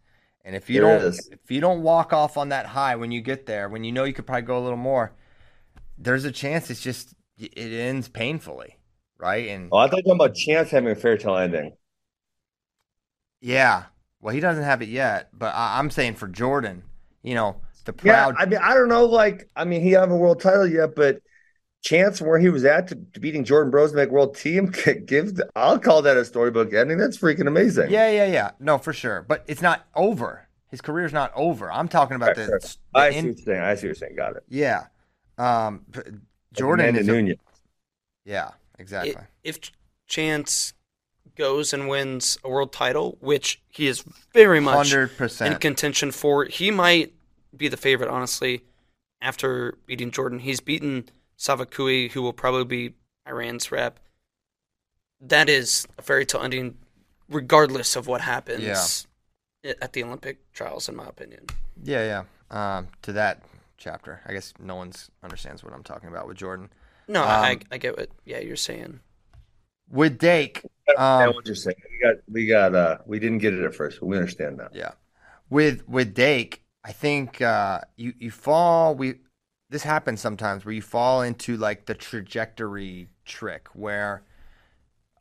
[0.46, 1.30] And if you There don't is.
[1.32, 4.04] if you don't walk off on that high when you get there, when you know
[4.06, 5.14] you could probably go a little more,
[5.98, 8.78] there's a chance it's just it ends painfully,
[9.20, 9.50] right?
[9.50, 11.76] And Oh, I thought you were talking about Chance having a fairy tale ending.
[13.42, 13.86] yeah,
[14.22, 16.84] well, he doesn't have it yet, but I, I'm saying for Jordan,
[17.24, 18.06] you know, the proud.
[18.08, 19.06] Yeah, proud I mean, I don't know.
[19.06, 21.22] Like, I mean, he have a world title yet, but
[21.82, 24.66] Chance where he was at to, to beating Jordan Burroughs make world team
[25.06, 25.36] give.
[25.36, 26.98] The, I'll call that a storybook ending.
[26.98, 27.90] That's freaking amazing.
[27.90, 28.52] Yeah, yeah, yeah.
[28.60, 29.26] No, for sure.
[29.28, 30.48] But it's not over.
[30.68, 31.72] His career's not over.
[31.72, 33.62] I'm talking about the, Right, the I see in- what you're saying.
[33.62, 34.16] I see what you're saying.
[34.18, 34.44] Got it.
[34.50, 34.88] yeah.
[35.38, 35.86] Um,
[36.54, 37.38] Jordan Amanda is a- Nunez.
[38.26, 39.12] yeah, exactly.
[39.12, 39.60] It, if
[40.08, 40.74] Chance
[41.40, 45.12] goes and wins a world title, which he is very much Hundred
[45.42, 47.14] in contention for, he might
[47.56, 48.62] be the favorite, honestly,
[49.22, 50.40] after beating Jordan.
[50.40, 52.94] He's beaten Savadkouhi, who will probably be
[53.26, 54.00] Iran's rep.
[55.22, 56.78] That is a fairy tale ending,
[57.30, 59.08] regardless of what happens
[59.66, 61.46] i- at the Olympic trials, in my opinion.
[61.84, 62.78] Yeah, yeah.
[62.78, 63.42] Um, to that
[63.78, 66.70] chapter, I guess no one's understands what I'm talking about with Jordan.
[67.08, 69.00] No, I, Um, I get what yeah you're saying.
[69.92, 70.64] With Dake,
[70.98, 71.76] um, what you're saying.
[71.92, 74.70] We got, we got, uh, we didn't get it at first, but we understand now.
[74.72, 74.92] Yeah.
[75.50, 79.16] With with Dake, I think uh, you you fall we
[79.70, 84.24] this happens sometimes where you fall into like the trajectory trick where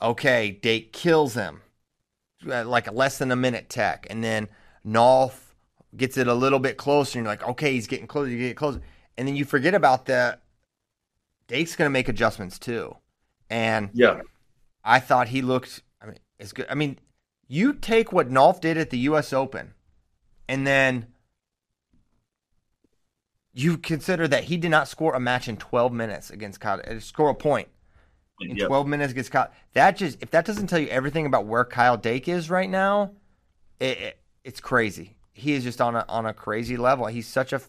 [0.00, 1.62] okay, Dake kills him
[2.50, 4.48] uh, like a less than a minute tech and then
[4.86, 5.32] Nolf
[5.96, 8.56] gets it a little bit closer and you're like, okay, he's getting closer, you get
[8.56, 8.80] closer.
[9.16, 10.42] And then you forget about that.
[11.48, 12.96] Dake's gonna make adjustments too.
[13.50, 14.20] And Yeah.
[14.84, 15.82] I thought he looked.
[16.00, 16.66] I mean, as good.
[16.70, 16.98] I mean,
[17.46, 19.32] you take what Nolf did at the U.S.
[19.32, 19.74] Open,
[20.48, 21.06] and then
[23.52, 26.80] you consider that he did not score a match in 12 minutes against Kyle.
[26.86, 27.68] uh, Score a point
[28.40, 28.68] in Yep.
[28.68, 29.50] 12 minutes against Kyle.
[29.72, 33.12] That just if that doesn't tell you everything about where Kyle Dake is right now,
[33.80, 35.16] it, it- it's crazy.
[35.34, 37.06] He is just on a on a crazy level.
[37.06, 37.60] He's such a.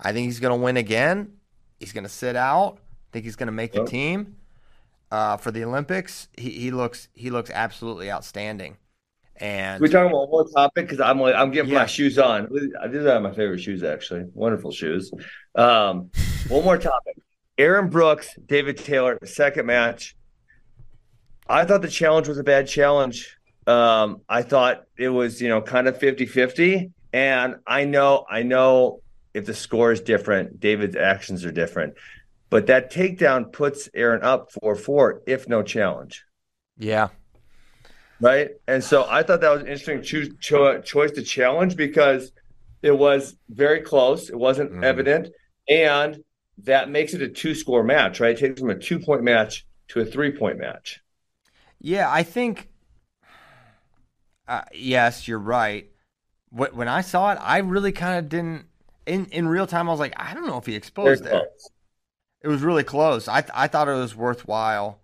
[0.00, 1.32] I think he's going to win again.
[1.78, 2.78] He's going to sit out.
[2.78, 4.36] I think he's going to make the team
[5.10, 6.28] uh, for the Olympics.
[6.36, 8.76] He, he looks he looks absolutely outstanding.
[9.38, 11.80] And we're talking about one more topic because I'm like I'm getting Yeah.
[11.80, 12.48] my shoes on.
[12.90, 14.24] These are my favorite shoes, actually.
[14.32, 15.12] Wonderful shoes.
[15.54, 16.10] Um,
[16.48, 17.16] one more topic.
[17.58, 20.16] Aaron Brooks, David Taylor, second match.
[21.48, 23.36] I thought the challenge was a bad challenge.
[23.66, 26.90] Um, I thought it was, you know, kind of 50-50.
[27.12, 29.00] And I know, I know
[29.32, 31.94] if the score is different, David's actions are different.
[32.50, 36.24] But that takedown puts Aaron up 4-4 if no challenge.
[36.78, 37.08] yeah,
[38.20, 38.50] right?
[38.66, 42.32] And so I thought that was an interesting choose, cho- choice to challenge because
[42.82, 44.30] it was very close.
[44.30, 44.84] It wasn't Mhm.
[44.84, 45.28] evident,
[45.68, 46.22] and
[46.58, 48.30] that makes it a two-score match, right?
[48.30, 51.00] It takes from a two-point match to a three-point match.
[51.80, 52.10] yeah.
[52.10, 52.68] I think.
[54.48, 55.90] Uh, yes, you're right.
[56.50, 58.66] When I saw it, I really kind of didn't.
[59.04, 61.42] In in real time, I was like, I don't know if he exposed there.
[62.46, 63.26] It was really close.
[63.26, 65.00] I th- I thought it was worthwhile,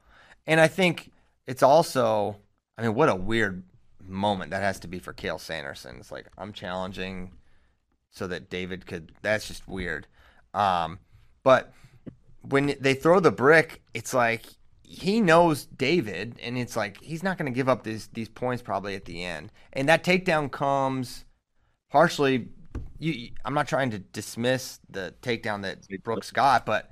[0.46, 1.10] and I think
[1.44, 2.36] it's also.
[2.78, 3.64] I mean, what a weird
[4.00, 5.96] moment that has to be for Cael Sanderson.
[5.98, 7.32] It's like I'm challenging
[8.10, 9.10] so that David could.
[9.22, 10.06] That's just weird.
[10.54, 11.00] Um,
[11.42, 11.72] but
[12.42, 14.46] when they throw the brick, it's like
[14.84, 18.62] he knows David, and it's like he's not going to give up these these points
[18.62, 19.50] probably at the end.
[19.72, 21.24] And that takedown comes
[21.90, 22.50] partially.
[23.00, 26.91] You, I'm not trying to dismiss the takedown that Brooks got, but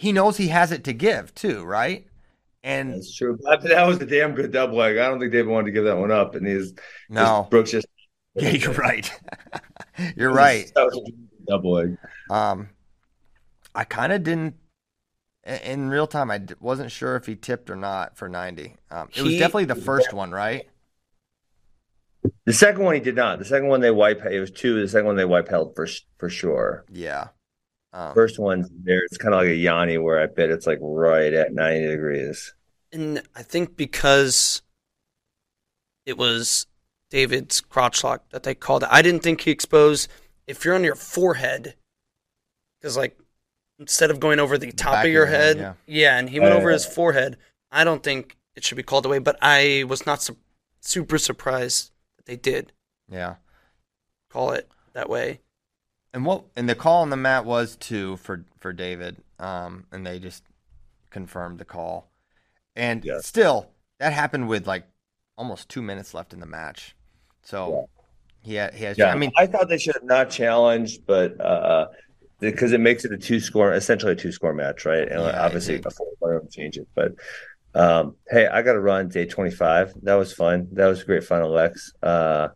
[0.00, 2.06] he knows he has it to give too, right?
[2.62, 3.38] And That's true.
[3.42, 4.96] But that was a damn good double leg.
[4.96, 6.72] I don't think David wanted to give that one up, and he's
[7.10, 7.86] no, Brooks just
[8.34, 9.12] yeah, you're right.
[10.16, 10.72] you're right.
[10.74, 11.98] That was a double leg.
[12.30, 12.70] Um,
[13.74, 14.54] I kind of didn't
[15.44, 18.76] in, real time, I wasn't sure if he tipped or not for 90.
[18.90, 20.66] Um, it was definitely the first one, right?
[22.46, 23.38] The second one he did not.
[23.38, 24.24] The second one they wipe.
[24.24, 24.80] It was two.
[24.80, 25.86] The second one they wipe held for
[26.18, 26.84] for sure.
[26.90, 27.28] Yeah.
[27.92, 30.78] Um, First one there, it's kind of like a Yianni where I bet it's like
[30.80, 32.54] right at ninety degrees.
[32.92, 34.62] And I think because
[36.06, 36.66] it was
[37.10, 40.08] David's crotch lock that they called it, I didn't think he exposed
[40.46, 41.74] if you're on your forehead,
[42.80, 43.18] because like
[43.78, 46.18] instead of going over the top Back of of your your head, head, yeah.
[46.18, 47.36] and he went Oh, over his forehead.
[47.72, 50.36] I don't think it should be called away, but I was not su-
[50.80, 52.72] super surprised that they did
[53.08, 53.36] yeah.
[54.28, 55.40] call it that way.
[56.12, 60.04] And what and the call on the mat was two for for David, um, and
[60.06, 60.42] they just
[61.10, 62.10] confirmed the call.
[62.76, 63.20] And Yeah.
[63.20, 64.86] still, that happened with like
[65.38, 66.96] almost two minutes left in the match.
[67.42, 67.80] So
[68.42, 68.98] he had, he has.
[68.98, 71.86] Yeah, I mean, I thought they should have not challenged, but uh,
[72.40, 75.08] because it makes it a two score, essentially a two score match, right?
[75.08, 76.88] And Yeah, obviously a four player would change it.
[76.94, 77.12] But
[77.74, 79.92] um, hey, I got to run day twenty five.
[80.02, 80.68] That was fun.
[80.72, 81.92] That was a great Final X.
[82.02, 82.48] Uh,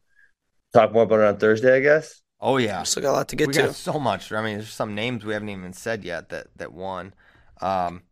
[0.74, 2.22] talk more about it on Thursday, I guess.
[2.44, 3.62] Oh yeah, Still got a lot to get we to.
[3.62, 4.30] got so much.
[4.30, 7.14] I mean, there's some names we haven't even said yet that that won.
[7.62, 8.02] Um,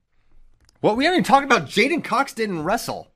[0.80, 3.12] well, we haven't even talked about J'den Cox didn't wrestle.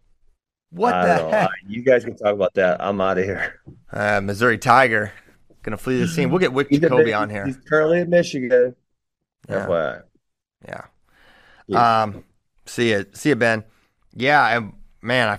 [0.71, 1.39] What I the don't know.
[1.39, 1.51] heck?
[1.67, 2.77] You guys can talk about that.
[2.83, 3.61] I'm out of here.
[3.91, 5.11] Uh, Missouri Tiger
[5.63, 6.29] gonna flee the scene.
[6.31, 7.47] We'll get Wick He's Jacoby on here.
[7.47, 8.77] He's currently at Michigan.
[9.49, 9.67] Yeah.
[9.67, 10.03] FYI.
[10.69, 10.81] Yeah.
[11.67, 12.03] Yeah.
[12.03, 12.25] Um,
[12.67, 13.65] see you, see you, Ben.
[14.13, 15.39] Yeah, I, man, I,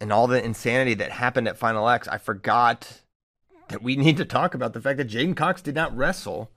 [0.00, 3.00] and all the insanity that happened at Final X, I forgot
[3.70, 6.50] that we need to talk about the fact that J'den Cox did not wrestle.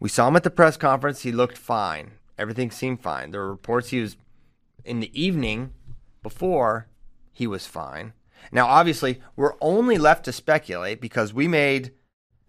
[0.00, 1.22] We saw him at the press conference.
[1.22, 2.12] He looked fine.
[2.38, 3.30] Everything seemed fine.
[3.30, 4.16] There were reports he was
[4.84, 5.72] in the evening
[6.22, 6.88] before
[7.32, 8.12] he was fine.
[8.52, 11.92] Now, obviously, we're only left to speculate because we made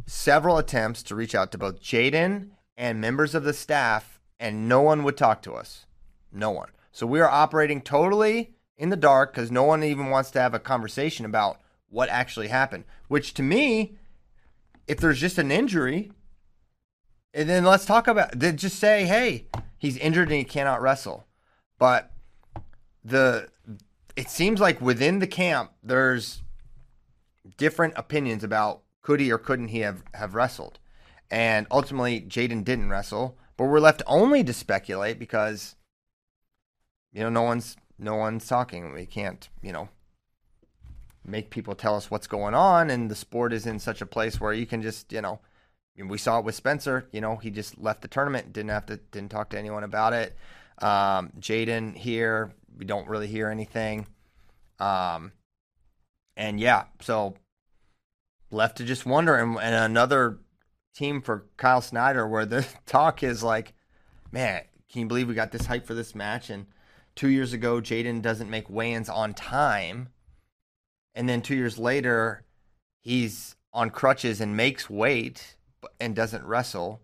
[0.06, 4.82] several attempts to reach out to both J'den and members of the staff, and no
[4.82, 5.86] one would talk to us.
[6.32, 6.70] No one.
[6.92, 10.54] So we are operating totally in the dark because no one even wants to have
[10.54, 11.60] a conversation about
[11.90, 12.86] what actually happened.
[13.08, 13.98] Which to me,
[14.88, 16.12] if there's just an injury,
[17.34, 21.28] and then let's talk about then just say, hey, he's injured and he cannot wrestle.
[21.78, 22.12] But
[23.04, 23.50] the
[24.16, 26.44] it seems like within the camp there's
[27.58, 30.80] different opinions about could he or couldn't he have, have wrestled.
[31.32, 35.76] And ultimately J'den didn't wrestle, but we're left only to speculate because
[37.14, 38.94] you know no one's no one's talking.
[38.94, 39.90] We can't, you know,
[41.26, 44.40] make people tell us what's going on and the sport is in such a place
[44.40, 45.40] where you can just, you know,
[46.08, 47.08] we saw it with Spencer.
[47.12, 50.14] You know, he just left the tournament, didn't have to, didn't talk to anyone about
[50.14, 50.36] it.
[50.82, 54.08] Um, J'den here, we don't really hear anything.
[54.80, 55.34] Um,
[56.38, 57.36] and yeah, so
[58.50, 59.36] left to just wonder.
[59.36, 60.40] And, and another
[60.96, 63.74] team for Kyle Snyder, where the talk is like,
[64.32, 64.62] man,
[64.92, 66.50] can you believe we got this hype for this match?
[66.50, 66.68] And
[67.16, 70.10] two years ago, J'den doesn't make weigh-ins on time,
[71.16, 72.44] and then two years later,
[73.02, 75.56] he's on crutches and makes weight
[76.00, 77.02] and doesn't wrestle.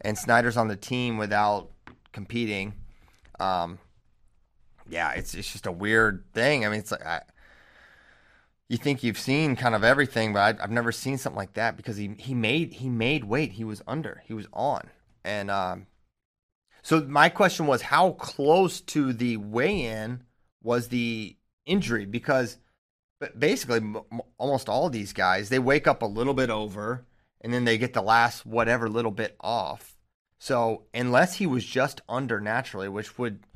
[0.00, 1.70] And Snyder's on the team without
[2.12, 2.74] competing.
[3.38, 3.78] Um,
[4.88, 6.64] yeah, it's it's just a weird thing.
[6.64, 7.22] I mean, it's like I,
[8.68, 11.76] you think you've seen kind of everything, but I, I've never seen something like that
[11.76, 13.52] because he he made he made weight.
[13.52, 14.22] He was under.
[14.26, 14.88] He was on.
[15.24, 15.86] And um,
[16.82, 20.24] so my question was, how close to the weigh-in
[20.62, 22.06] was the injury?
[22.06, 22.58] Because
[23.22, 24.02] but basically, m-
[24.36, 27.06] almost all these guys they wake up a little bit over,
[27.40, 29.96] and then they get the last whatever little bit off.
[30.40, 33.46] So unless he was just under naturally, which would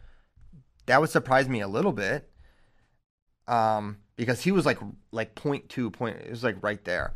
[0.86, 2.30] that would surprise me a little bit,
[3.48, 4.78] um, because he was like
[5.10, 6.18] like point two point.
[6.18, 7.14] It was like right there.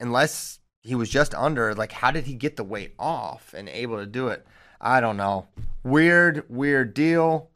[0.00, 3.98] Unless he was just under, like how did he get the weight off and able
[3.98, 4.44] to do it?
[4.80, 5.46] I don't know.
[5.84, 7.50] Weird, weird deal.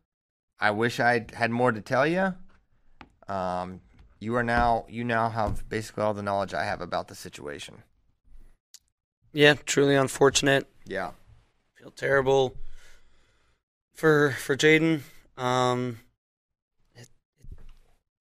[0.60, 2.32] I wish I had more to tell you.
[3.26, 3.80] Um,
[4.20, 7.82] you are now you now have basically all the knowledge I have about the situation.
[9.32, 10.66] Yeah, truly unfortunate.
[10.86, 11.12] Yeah.
[11.74, 12.56] Feel terrible
[13.94, 15.00] for for J'den.
[15.36, 16.00] Um,
[16.94, 17.08] it,
[17.40, 17.46] it,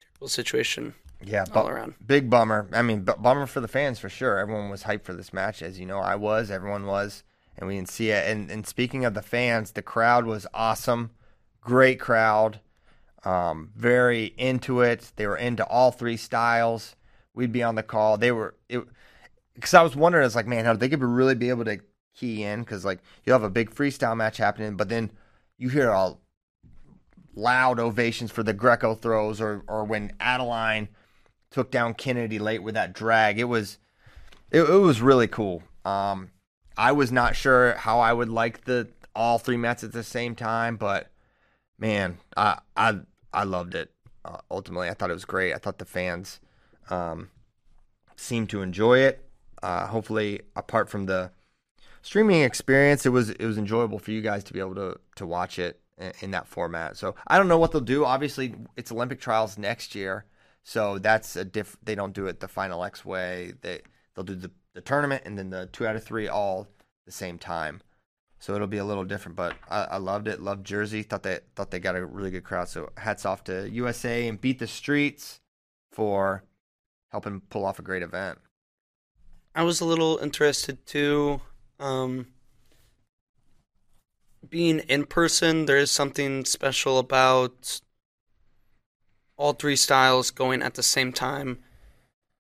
[0.02, 0.94] terrible situation
[1.24, 1.96] Yeah, all around.
[2.06, 2.68] big bummer.
[2.74, 4.38] I mean, bu- bummer for the fans for sure.
[4.38, 6.00] Everyone was hyped for this match, as you know.
[6.00, 6.52] I was.
[6.52, 7.24] Everyone was,
[7.58, 8.28] and we didn't see it.
[8.30, 11.12] And and speaking of the fans, the crowd was awesome.
[11.62, 12.60] Great crowd.
[13.24, 15.12] Um, very into it.
[15.16, 16.96] They were into all three styles.
[17.34, 18.18] We'd be on the call.
[18.18, 18.84] They were it
[19.54, 21.80] because I was wondering, it's like, man, how they could really be able to
[22.16, 25.12] key in because like you'll have a big freestyle match happening, but then
[25.58, 26.20] you hear all
[27.36, 30.90] loud ovations for the Greco throws or or when Adeline
[31.52, 33.40] took down Kennedy late with that drag.
[33.40, 33.78] It was
[34.52, 35.64] it, it was really cool.
[35.86, 36.32] Um,
[36.78, 40.36] I was not sure how I would like the all three matches at the same
[40.36, 41.12] time, but
[41.78, 43.00] man, I I
[43.34, 43.92] I loved it.
[44.26, 45.54] Uh, ultimately, I thought it was great.
[45.54, 46.40] I thought the fans
[46.90, 47.30] um,
[48.16, 49.24] seemed to enjoy it.
[49.64, 51.32] Uh, hopefully, apart from the
[52.02, 55.26] streaming experience, it was it was enjoyable for you guys to be able to to
[55.26, 56.98] watch it in, in that format.
[56.98, 58.06] So I don't know what they'll do.
[58.06, 60.26] Obviously, it's Olympic trials next year,
[60.64, 61.78] so that's a diff.
[61.84, 63.54] They don't do it the Final X way.
[63.62, 63.82] They
[64.16, 66.68] they'll do the the tournament and then the two out of three all
[67.06, 67.82] the same time.
[68.40, 70.42] So it'll be a little different, but I, I loved it.
[70.42, 71.04] Loved Jersey.
[71.04, 72.70] Thought they thought they got a really good crowd.
[72.70, 75.40] So hats off to USA and Beat the Streets
[75.92, 76.44] for
[77.12, 78.38] helping pull off a great event.
[79.56, 81.42] I was a little interested too.
[81.80, 82.28] Um,
[84.48, 87.82] being in person, there is something special about
[89.36, 91.60] all three styles going at the same time.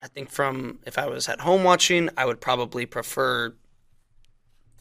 [0.01, 3.53] I think from if I was at home watching, I would probably prefer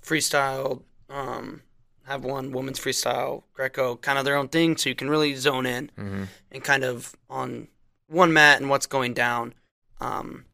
[0.03, 1.63] freestyle, um,
[2.05, 5.67] have one women's freestyle, Greco, kind of their own thing, so you can really zone
[5.67, 6.25] in Mm-hmm.
[6.53, 7.69] and kind of on
[8.09, 9.55] one mat and what's going down.
[10.01, 10.45] Um,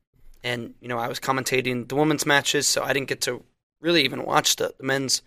[0.42, 3.42] and you know, I was commentating the women's matches, so I didn't get to
[3.80, 5.22] really even watch the, the men's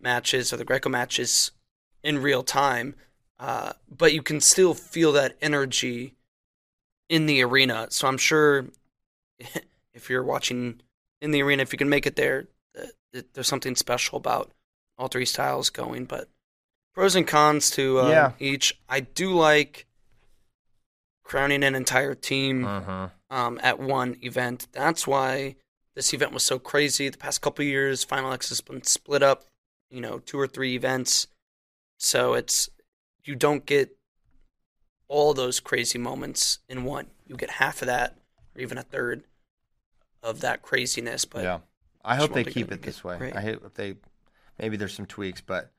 [0.00, 1.50] matches or the Greco matches
[2.02, 2.94] in real time.
[3.38, 6.14] Uh, but you can still feel that energy
[7.08, 7.88] in the arena.
[7.90, 8.66] So I'm sure
[9.94, 10.80] if you're watching
[11.20, 12.46] in the arena, if you can make it there,
[13.12, 14.50] there's something special about
[14.98, 16.04] all three styles going.
[16.06, 16.28] But
[16.94, 18.32] pros and cons to uh, Yeah.
[18.38, 18.78] each.
[18.88, 19.86] I do like
[21.24, 23.34] crowning an entire team Mm-hmm.
[23.34, 24.68] um, at one event.
[24.72, 25.56] That's why
[25.94, 27.08] this event was so crazy.
[27.08, 29.44] The past couple of years, Final X has been split up,
[29.90, 31.26] you know, two or three events.
[31.98, 32.68] So it's
[33.24, 33.96] you don't get
[35.08, 37.06] all those crazy moments in one.
[37.26, 38.16] You get half of that,
[38.56, 39.22] or even a third
[40.22, 41.24] of that craziness.
[41.24, 41.58] But yeah,
[42.04, 43.32] I hope they keep it this way.
[43.34, 43.96] I hope they
[44.58, 45.70] maybe there's some tweaks, but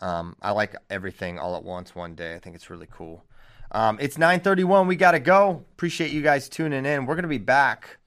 [0.00, 2.34] um, I like everything all at once one day.
[2.34, 3.24] I think it's really cool.
[3.72, 4.86] Um, it's 9:31.
[4.86, 5.64] We gotta go.
[5.72, 7.06] Appreciate you guys tuning in.
[7.06, 7.98] We're gonna be back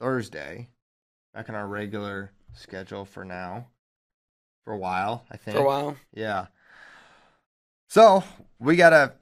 [0.00, 0.68] Thursday,
[1.34, 3.66] back on our regular schedule for now,
[4.64, 5.24] for a while.
[5.30, 6.46] I think for a while, Yeah.
[7.88, 8.24] So
[8.58, 9.14] we gotta.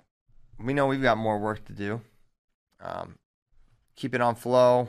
[0.59, 2.01] We know we've got more work to do.
[2.81, 3.17] Um,
[3.97, 4.89] keep it on Flo.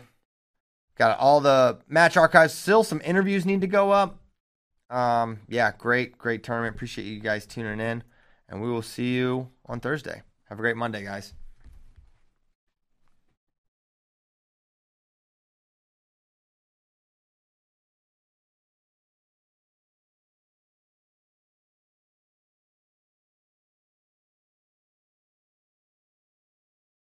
[1.02, 2.54] Got all the match archives.
[2.54, 4.20] Still, some interviews need to go up.
[4.92, 6.76] Um, yeah, great, great tournament.
[6.76, 8.04] Appreciate you guys tuning in,
[8.48, 10.22] and we will see you on Thursday.
[10.48, 11.34] Have a great Monday, guys.